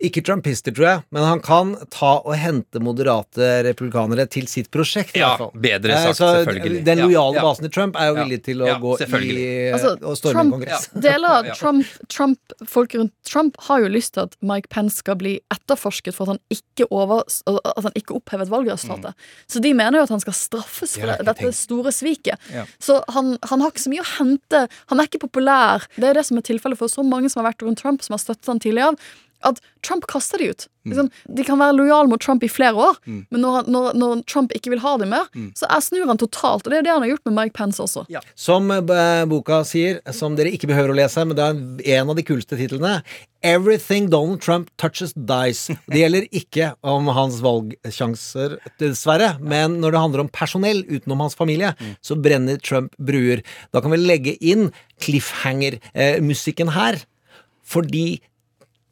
Ikke 0.04 0.20
trumpister, 0.20 0.74
tror 0.76 0.84
jeg, 0.90 1.00
men 1.16 1.24
han 1.24 1.40
kan 1.40 1.70
ta 1.88 2.18
og 2.18 2.34
hente 2.36 2.80
moderate 2.84 3.62
republikanere 3.64 4.26
til 4.28 4.44
sitt 4.46 4.66
prosjekt. 4.70 5.14
i 5.16 5.22
Ja, 5.22 5.38
bedre 5.56 5.94
Eh, 5.96 6.02
sagt, 6.10 6.18
så 6.18 6.26
selvfølgelig. 6.44 6.82
Den 6.84 6.98
lojale 7.00 7.38
ja. 7.38 7.42
basen 7.46 7.64
til 7.64 7.72
Trump 7.72 7.96
er 7.96 8.10
jo 8.10 8.16
Ja, 8.18 8.24
villig 8.24 8.42
til 8.44 8.60
å 8.60 8.66
ja, 8.68 8.74
gå 8.78 8.92
i. 9.00 9.72
Altså, 9.72 9.94
og 10.04 10.18
storme 10.20 10.34
Trump- 10.42 10.52
kongress. 10.52 10.88
Deler 10.92 11.28
av 11.38 11.48
Trump, 11.56 11.86
Trump, 12.12 12.38
folk 12.68 12.92
rundt 12.94 13.14
Trump 13.24 13.56
har 13.70 13.80
jo 13.80 13.88
lyst 13.88 14.12
til 14.14 14.26
at 14.26 14.36
Mike 14.42 14.68
Pence 14.68 14.96
skal 15.00 15.16
bli 15.16 15.40
etterforsket 15.50 16.12
for 16.14 16.28
at 16.28 16.36
han 16.36 16.40
ikke, 16.52 16.86
over, 16.90 17.24
at 17.48 17.82
han 17.88 17.92
ikke 17.96 18.16
opphevet 18.20 18.52
valgresultatet. 18.52 19.14
Så 19.48 19.62
de 19.64 19.72
mener 19.72 19.98
jo 19.98 20.02
at 20.04 20.10
han 20.12 20.20
skal 20.20 20.36
straffes 20.36 20.98
for 21.00 21.06
Det 21.08 21.24
dette 21.24 21.52
store 21.56 21.90
sviket. 21.90 22.36
Ja. 22.52 22.66
Så 22.78 23.00
han, 23.16 23.38
han 23.48 23.60
har 23.64 23.72
ikke 23.72 23.86
så 23.88 23.94
mye 23.96 24.04
å 24.04 24.10
hente. 24.18 24.68
Han 24.92 25.00
er 25.00 25.08
ikke 25.08 25.24
populær. 25.24 25.88
Det 25.96 26.04
er 26.04 26.20
det 26.20 26.26
som 26.28 26.36
er 26.36 26.42
tilfellet 26.42 26.76
for 26.76 26.92
så 26.92 27.02
mange 27.02 27.30
som 27.32 27.42
har 27.42 27.52
vært 27.54 27.64
rundt 27.64 27.80
Trump, 27.80 28.02
som 28.04 28.12
har 28.12 28.20
støttet 28.20 28.46
han 28.52 28.60
tidligere. 28.60 28.96
At 29.44 29.60
Trump 29.82 30.06
kaster 30.10 30.38
de 30.38 30.50
ut. 30.50 30.68
Mm. 30.86 31.08
de 31.34 31.42
kan 31.42 31.58
være 31.58 31.74
lojale 31.74 32.06
mot 32.06 32.22
Trump 32.22 32.44
i 32.46 32.48
flere 32.50 32.78
år, 32.78 32.98
men 33.06 33.40
når, 33.42 33.66
når, 33.66 33.96
når 33.98 34.20
Trump 34.30 34.52
ikke 34.54 34.70
vil 34.70 34.82
ha 34.84 34.92
dem 35.00 35.10
mer, 35.10 35.26
så 35.58 35.66
er 35.66 35.82
snur 35.82 36.06
han 36.06 36.20
totalt. 36.20 36.66
Og 36.66 36.70
det 36.70 36.78
er 36.78 36.86
det 36.86 36.92
han 36.92 37.02
har 37.02 37.10
gjort 37.10 37.24
med 37.26 37.34
Mike 37.34 37.56
Pence 37.58 37.82
også. 37.82 38.04
Ja. 38.12 38.22
Som 38.38 38.70
eh, 38.70 39.24
boka 39.26 39.62
sier, 39.66 39.98
som 40.14 40.36
dere 40.38 40.52
ikke 40.54 40.70
behøver 40.70 40.94
å 40.94 40.98
lese, 41.00 41.24
men 41.26 41.38
det 41.38 41.46
er 41.46 41.98
en 41.98 42.12
av 42.12 42.18
de 42.18 42.24
kuleste 42.26 42.58
titlene. 42.58 43.00
Everything 43.46 44.08
Donald 44.10 44.40
Trump 44.42 44.70
touches 44.80 45.12
dies. 45.14 45.66
Det 45.90 46.00
gjelder 46.00 46.28
ikke 46.34 46.72
om 46.86 47.10
hans 47.14 47.40
valgsjanser, 47.44 48.56
dessverre, 48.82 49.34
men 49.42 49.80
når 49.82 49.94
det 49.94 50.04
handler 50.04 50.24
om 50.24 50.30
personell 50.34 50.84
utenom 50.86 51.26
hans 51.26 51.36
familie, 51.38 51.74
så 52.02 52.18
brenner 52.18 52.62
Trump 52.62 52.94
bruer. 52.98 53.42
Da 53.74 53.82
kan 53.82 53.94
vi 53.94 54.00
legge 54.02 54.38
inn 54.38 54.70
cliffhanger-musikken 55.02 56.72
her, 56.74 57.02
fordi 57.66 58.06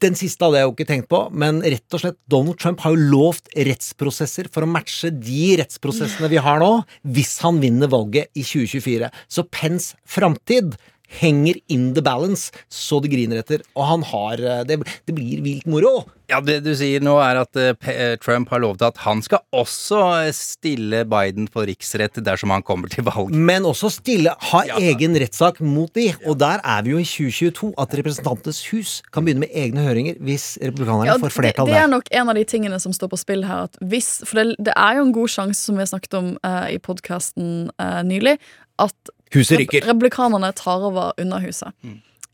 den 0.03 0.17
siste 0.17 0.43
hadde 0.43 0.59
jeg 0.59 0.67
jo 0.67 0.73
ikke 0.73 0.87
tenkt 0.89 1.07
på, 1.11 1.21
men 1.31 1.61
rett 1.63 1.95
og 1.95 2.01
slett 2.01 2.17
Donald 2.31 2.59
Trump 2.59 2.81
har 2.83 2.95
jo 2.95 3.07
lovt 3.13 3.47
rettsprosesser 3.55 4.49
for 4.51 4.65
å 4.65 4.69
matche 4.69 5.11
de 5.13 5.55
rettsprosessene 5.61 6.29
vi 6.31 6.41
har 6.43 6.59
nå, 6.63 6.71
hvis 7.15 7.37
han 7.45 7.61
vinner 7.63 7.91
valget 7.91 8.27
i 8.35 8.43
2024. 8.43 9.11
Så 9.31 9.45
Pence 9.47 9.95
framtid 10.03 10.75
henger 11.07 11.55
in 11.71 11.93
the 11.95 12.01
balance, 12.05 12.51
så 12.69 12.99
det 13.03 13.11
griner 13.13 13.41
etter. 13.43 13.63
Og 13.75 13.85
han 13.89 14.03
har 14.11 14.41
eh, 14.41 14.63
Det, 14.67 14.79
det 15.05 15.15
blir 15.15 15.41
vilt 15.45 15.65
moro. 15.69 16.05
Ja, 16.25 16.39
det 16.41 16.63
du 16.65 16.71
sier 16.73 17.03
nå 17.05 17.19
er 17.21 17.37
at 17.43 17.57
eh, 17.61 17.75
eh, 17.91 18.15
Trump 18.17 18.49
har 18.49 18.63
lovet 18.63 18.81
at 18.81 18.97
han 19.03 19.21
skal 19.21 19.43
også 19.53 19.99
stille 20.33 21.03
Biden 21.05 21.45
for 21.53 21.69
riksrett 21.69 22.17
dersom 22.25 22.49
han 22.55 22.65
kommer 22.65 22.89
til 22.89 23.05
valg. 23.05 23.29
Men 23.35 23.67
også 23.69 23.91
stille, 23.93 24.33
ha 24.51 24.63
Ja. 24.65 24.79
egen 24.81 25.13
rettssak 25.21 25.59
mot 25.61 25.93
de. 25.93 26.07
Og 26.25 26.39
der 26.41 26.63
er 26.65 26.81
vi 26.81 26.95
jo 26.95 26.97
i 27.03 27.05
2022, 27.05 27.73
at 27.77 27.93
Representantenes 27.99 28.63
hus 28.71 28.95
kan 29.13 29.25
begynne 29.27 29.45
med 29.45 29.53
egne 29.53 29.85
høringer 29.85 30.17
hvis 30.25 30.55
republikanerne 30.63 31.11
Ja, 31.13 31.19
får 31.21 31.35
flertall 31.37 31.69
det, 31.69 31.75
det 31.77 31.83
er 31.83 31.91
nok 31.93 32.09
en 32.11 32.29
av 32.33 32.39
de 32.39 32.43
tingene 32.49 32.79
som 32.81 32.95
står 32.95 33.13
på 33.13 33.21
spill 33.21 33.45
her. 33.45 33.69
At 33.69 33.77
hvis, 33.85 34.23
for 34.25 34.41
det, 34.41 34.57
det 34.65 34.73
er 34.73 34.97
jo 34.97 35.05
en 35.05 35.13
god 35.13 35.29
sjanse, 35.29 35.61
som 35.61 35.77
vi 35.77 35.85
har 35.85 35.91
snakket 35.93 36.17
om 36.17 36.33
uh, 36.41 36.65
i 36.73 36.81
podkasten 36.81 37.69
nylig, 38.09 38.39
at 38.81 39.13
Huset 39.35 39.59
ryker. 39.61 39.85
republikanerne 39.85 40.51
tar 40.55 40.83
over 40.89 41.13
Underhuset 41.21 41.75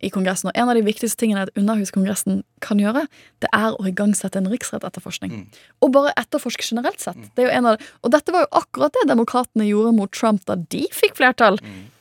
i 0.02 0.10
Kongressen. 0.10 0.50
Og 0.50 0.58
en 0.58 0.70
av 0.72 0.78
de 0.78 0.84
viktigste 0.86 1.20
tingene 1.22 1.46
et 1.46 1.60
Underhuskongressen 1.60 2.42
kan 2.64 2.82
gjøre, 2.82 3.06
det 3.44 3.50
er 3.54 3.78
å 3.78 3.88
igangsette 3.90 4.42
en 4.42 4.50
riksrettetterforskning. 4.52 5.36
Og 5.82 5.94
bare 5.94 6.14
etterforske 6.20 6.66
generelt 6.66 7.02
sett. 7.04 7.20
Det 7.38 7.50
en 7.50 7.70
av 7.70 7.78
det. 7.78 7.90
Og 8.02 8.14
dette 8.16 8.34
var 8.34 8.46
jo 8.46 8.52
akkurat 8.62 8.96
det 8.98 9.10
demokratene 9.12 9.68
gjorde 9.70 9.96
mot 9.98 10.14
Trump 10.14 10.46
da 10.50 10.58
de 10.58 10.88
fikk 10.96 11.20
flertall 11.22 11.60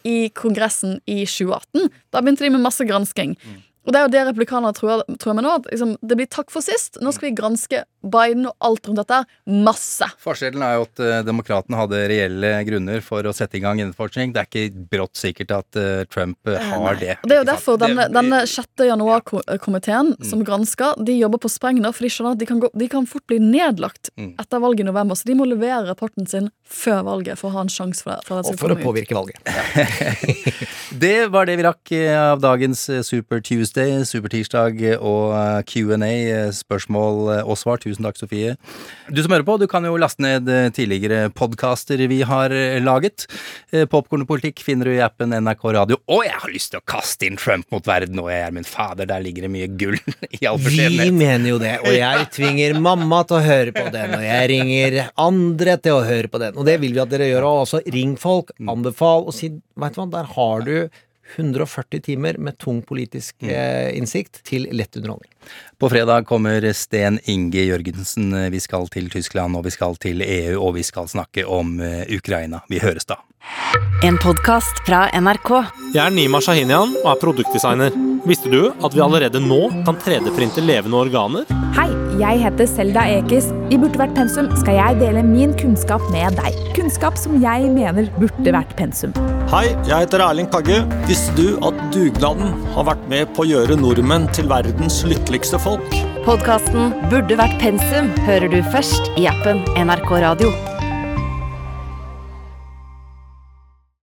i 0.09 0.31
Kongressen 0.37 1.01
i 1.07 1.25
2018. 1.27 1.91
Da 2.13 2.23
begynte 2.23 2.47
de 2.47 2.55
med 2.57 2.65
masse 2.65 2.87
gransking. 2.89 3.37
Og 3.89 3.95
det 3.95 4.01
er 4.01 4.05
jo 4.07 4.13
det 4.13 4.25
republikanerne 4.29 4.77
tror, 4.77 5.05
tror 5.21 5.37
med 5.37 5.47
nå. 5.47 5.55
At 5.61 5.69
liksom, 5.73 5.97
det 6.05 6.17
blir 6.21 6.29
takk 6.31 6.53
for 6.53 6.65
sist. 6.65 7.01
Nå 7.01 7.13
skal 7.17 7.31
vi 7.31 7.37
granske 7.39 7.85
Biden 8.03 8.47
og 8.49 8.55
alt 8.65 8.87
rundt 8.89 9.01
dette. 9.03 9.19
Masse. 9.47 10.07
Forskjellen 10.23 10.63
er 10.65 10.79
jo 10.79 10.87
at 10.87 11.03
uh, 11.05 11.17
demokratene 11.27 11.77
hadde 11.79 12.01
reelle 12.11 12.53
grunner 12.69 13.03
for 13.05 13.27
å 13.29 13.33
sette 13.37 13.59
i 13.59 13.63
gang 13.65 13.81
innforskning. 13.83 14.33
Det 14.35 14.41
er 14.43 14.49
ikke 14.49 14.85
brått 14.95 15.21
sikkert 15.21 15.53
at 15.59 15.79
uh, 15.81 16.03
Trump 16.11 16.39
eh, 16.49 16.57
har 16.73 16.97
det. 17.01 17.19
Og 17.23 17.29
Det 17.29 17.37
er 17.37 17.43
jo 17.43 17.49
derfor 17.51 17.77
denne, 17.83 18.07
Det- 18.09 18.17
denne 18.17 18.41
6. 18.49 18.67
januar-komiteen 18.91 20.15
som 20.25 20.45
gransker, 20.45 20.97
de 21.05 21.19
jobber 21.19 21.39
på 21.45 21.51
spreng 21.53 21.81
nå, 21.83 21.93
for 21.93 22.07
de 22.07 22.13
skjønner 22.15 22.37
at 22.37 22.41
de 22.41 22.49
kan, 22.49 22.61
gå, 22.63 22.71
de 22.75 22.89
kan 22.89 23.07
fort 23.11 23.27
bli 23.31 23.39
nedlagt 23.43 24.11
etter 24.17 24.63
valget 24.63 24.85
i 24.85 24.89
november. 24.91 25.15
Så 25.21 25.29
de 25.29 25.37
må 25.39 25.45
levere 25.49 25.85
rapporten 25.91 26.27
sin 26.31 26.51
før 26.71 27.03
valget 27.09 27.39
for 27.41 27.51
å 27.51 27.59
ha 27.59 27.67
en 27.67 27.73
sjanse 27.73 28.05
for 28.07 28.15
det. 28.17 28.25
For 28.27 28.41
det 28.41 28.55
Og 28.55 28.61
for 28.61 28.75
å 28.75 28.79
påvirke 28.81 29.13
ut. 29.13 29.21
valget. 29.21 29.41
Det 31.01 31.29
var 31.31 31.47
det 31.47 31.55
vi 31.61 31.63
rakk 31.63 31.93
av 32.19 32.41
dagens 32.43 32.81
Super 33.07 33.39
Tuesday, 33.47 33.93
Super 34.09 34.33
Tirsdag 34.33 34.81
og 34.99 35.31
Q&A, 35.71 36.51
spørsmål 36.55 37.45
og 37.45 37.55
svar. 37.61 37.79
Tusen 37.91 38.07
takk, 38.07 38.19
Sofie. 38.21 38.55
Du 39.11 39.19
som 39.25 39.33
hører 39.35 39.47
på, 39.47 39.57
du 39.59 39.67
kan 39.71 39.85
jo 39.87 39.97
laste 39.99 40.23
ned 40.23 40.49
eh, 40.51 40.69
tidligere 40.75 41.31
podkaster 41.35 41.99
vi 42.11 42.21
har 42.27 42.55
eh, 42.55 42.79
laget. 42.83 43.27
Eh, 43.75 43.87
Popkorn 43.91 44.23
og 44.23 44.31
politikk 44.31 44.63
finner 44.63 44.87
du 44.87 44.95
i 44.95 45.03
appen 45.03 45.35
NRK 45.35 45.65
Radio. 45.75 45.99
Og 46.11 46.23
jeg 46.29 46.37
har 46.39 46.53
lyst 46.53 46.71
til 46.75 46.79
å 46.83 46.87
kaste 46.87 47.27
inn 47.27 47.39
Trump 47.41 47.67
mot 47.75 47.87
verden 47.87 48.21
og 48.23 48.31
jeg 48.31 48.47
er 48.47 48.55
min 48.55 48.69
fader, 48.69 49.09
der 49.11 49.25
ligger 49.25 49.49
det 49.49 49.53
mye 49.57 49.71
gull 49.81 49.99
i 50.39 50.45
all 50.47 50.61
Vi 50.63 51.11
mener 51.11 51.49
jo 51.51 51.59
det, 51.63 51.77
og 51.83 51.97
jeg 51.97 52.29
tvinger 52.37 52.79
mamma 52.79 53.25
til 53.27 53.41
å 53.41 53.45
høre 53.49 53.75
på 53.75 53.87
den, 53.91 54.17
og 54.21 54.25
jeg 54.29 54.49
ringer 54.55 54.99
andre 55.19 55.77
til 55.83 55.99
å 55.99 56.07
høre 56.07 56.31
på 56.31 56.43
den, 56.43 56.55
og 56.55 56.69
det 56.69 56.79
vil 56.85 56.95
vi 56.95 57.03
at 57.03 57.11
dere 57.11 57.31
gjør 57.33 57.49
også. 57.51 57.83
Ring 57.91 58.15
folk, 58.21 58.55
anbefal, 58.71 59.27
og 59.27 59.35
si 59.37 59.51
Vet 59.81 59.95
du 59.97 60.01
hva, 60.03 60.05
der 60.13 60.27
har 60.35 60.65
du 60.67 60.75
140 61.37 62.03
timer 62.05 62.39
med 62.39 62.59
tung 62.59 62.83
politisk 62.87 63.43
eh, 63.43 63.91
innsikt 63.97 64.43
til 64.47 64.69
lett 64.75 64.97
underholdning. 64.97 65.31
På 65.81 65.89
fredag 65.89 66.27
kommer 66.29 66.65
Sten 66.77 67.19
Inge 67.25 67.65
Jørgensen. 67.65 68.35
Vi 68.53 68.61
skal 68.61 68.89
til 68.93 69.11
Tyskland, 69.11 69.57
og 69.57 69.65
vi 69.65 69.75
skal 69.75 69.97
til 70.01 70.23
EU, 70.27 70.61
og 70.61 70.77
vi 70.77 70.85
skal 70.87 71.09
snakke 71.09 71.47
om 71.49 71.79
eh, 71.81 72.05
Ukraina. 72.17 72.65
Vi 72.69 72.83
høres 72.83 73.09
da. 73.09 73.21
En 74.05 74.19
podkast 74.21 74.83
fra 74.87 75.07
NRK. 75.17 75.51
Jeg 75.95 76.03
er 76.05 76.15
Nima 76.15 76.41
Shahinian 76.45 76.95
og 77.03 77.09
er 77.15 77.21
produktdesigner. 77.21 77.97
Visste 78.29 78.53
du 78.53 78.63
at 78.71 78.95
vi 78.97 79.03
allerede 79.05 79.41
nå 79.43 79.67
kan 79.87 79.99
3D-printe 80.01 80.65
levende 80.65 81.01
organer? 81.01 81.49
Hei, 81.77 81.89
jeg 82.19 82.41
heter 82.43 82.67
Selda 82.69 83.05
Ekiz. 83.19 83.51
I 83.71 83.79
Burde 83.81 84.01
vært 84.01 84.17
pensum 84.17 84.49
skal 84.61 84.79
jeg 84.79 84.99
dele 85.03 85.23
min 85.27 85.53
kunnskap 85.61 86.03
med 86.15 86.39
deg. 86.41 86.57
Kunnskap 86.77 87.19
som 87.21 87.37
jeg 87.43 87.69
mener 87.73 88.09
burde 88.19 88.55
vært 88.57 88.75
pensum. 88.79 89.15
Hei, 89.53 89.69
jeg 89.89 90.07
heter 90.07 90.25
Erling 90.25 90.51
Kagge. 90.53 90.81
Visste 91.11 91.35
du 91.39 91.61
at 91.67 91.79
dugnaden 91.95 92.57
har 92.75 92.89
vært 92.91 93.07
med 93.13 93.31
på 93.37 93.45
å 93.45 93.51
gjøre 93.51 93.79
nordmenn 93.81 94.29
til 94.37 94.51
verdens 94.51 95.03
lykkeligste 95.07 95.61
folk? 95.63 95.95
Podkasten 96.27 96.95
Burde 97.13 97.39
vært 97.41 97.57
pensum 97.63 98.11
hører 98.27 98.51
du 98.53 98.61
først 98.75 99.13
i 99.21 99.29
appen 99.31 99.65
NRK 99.79 100.19
Radio. 100.27 100.70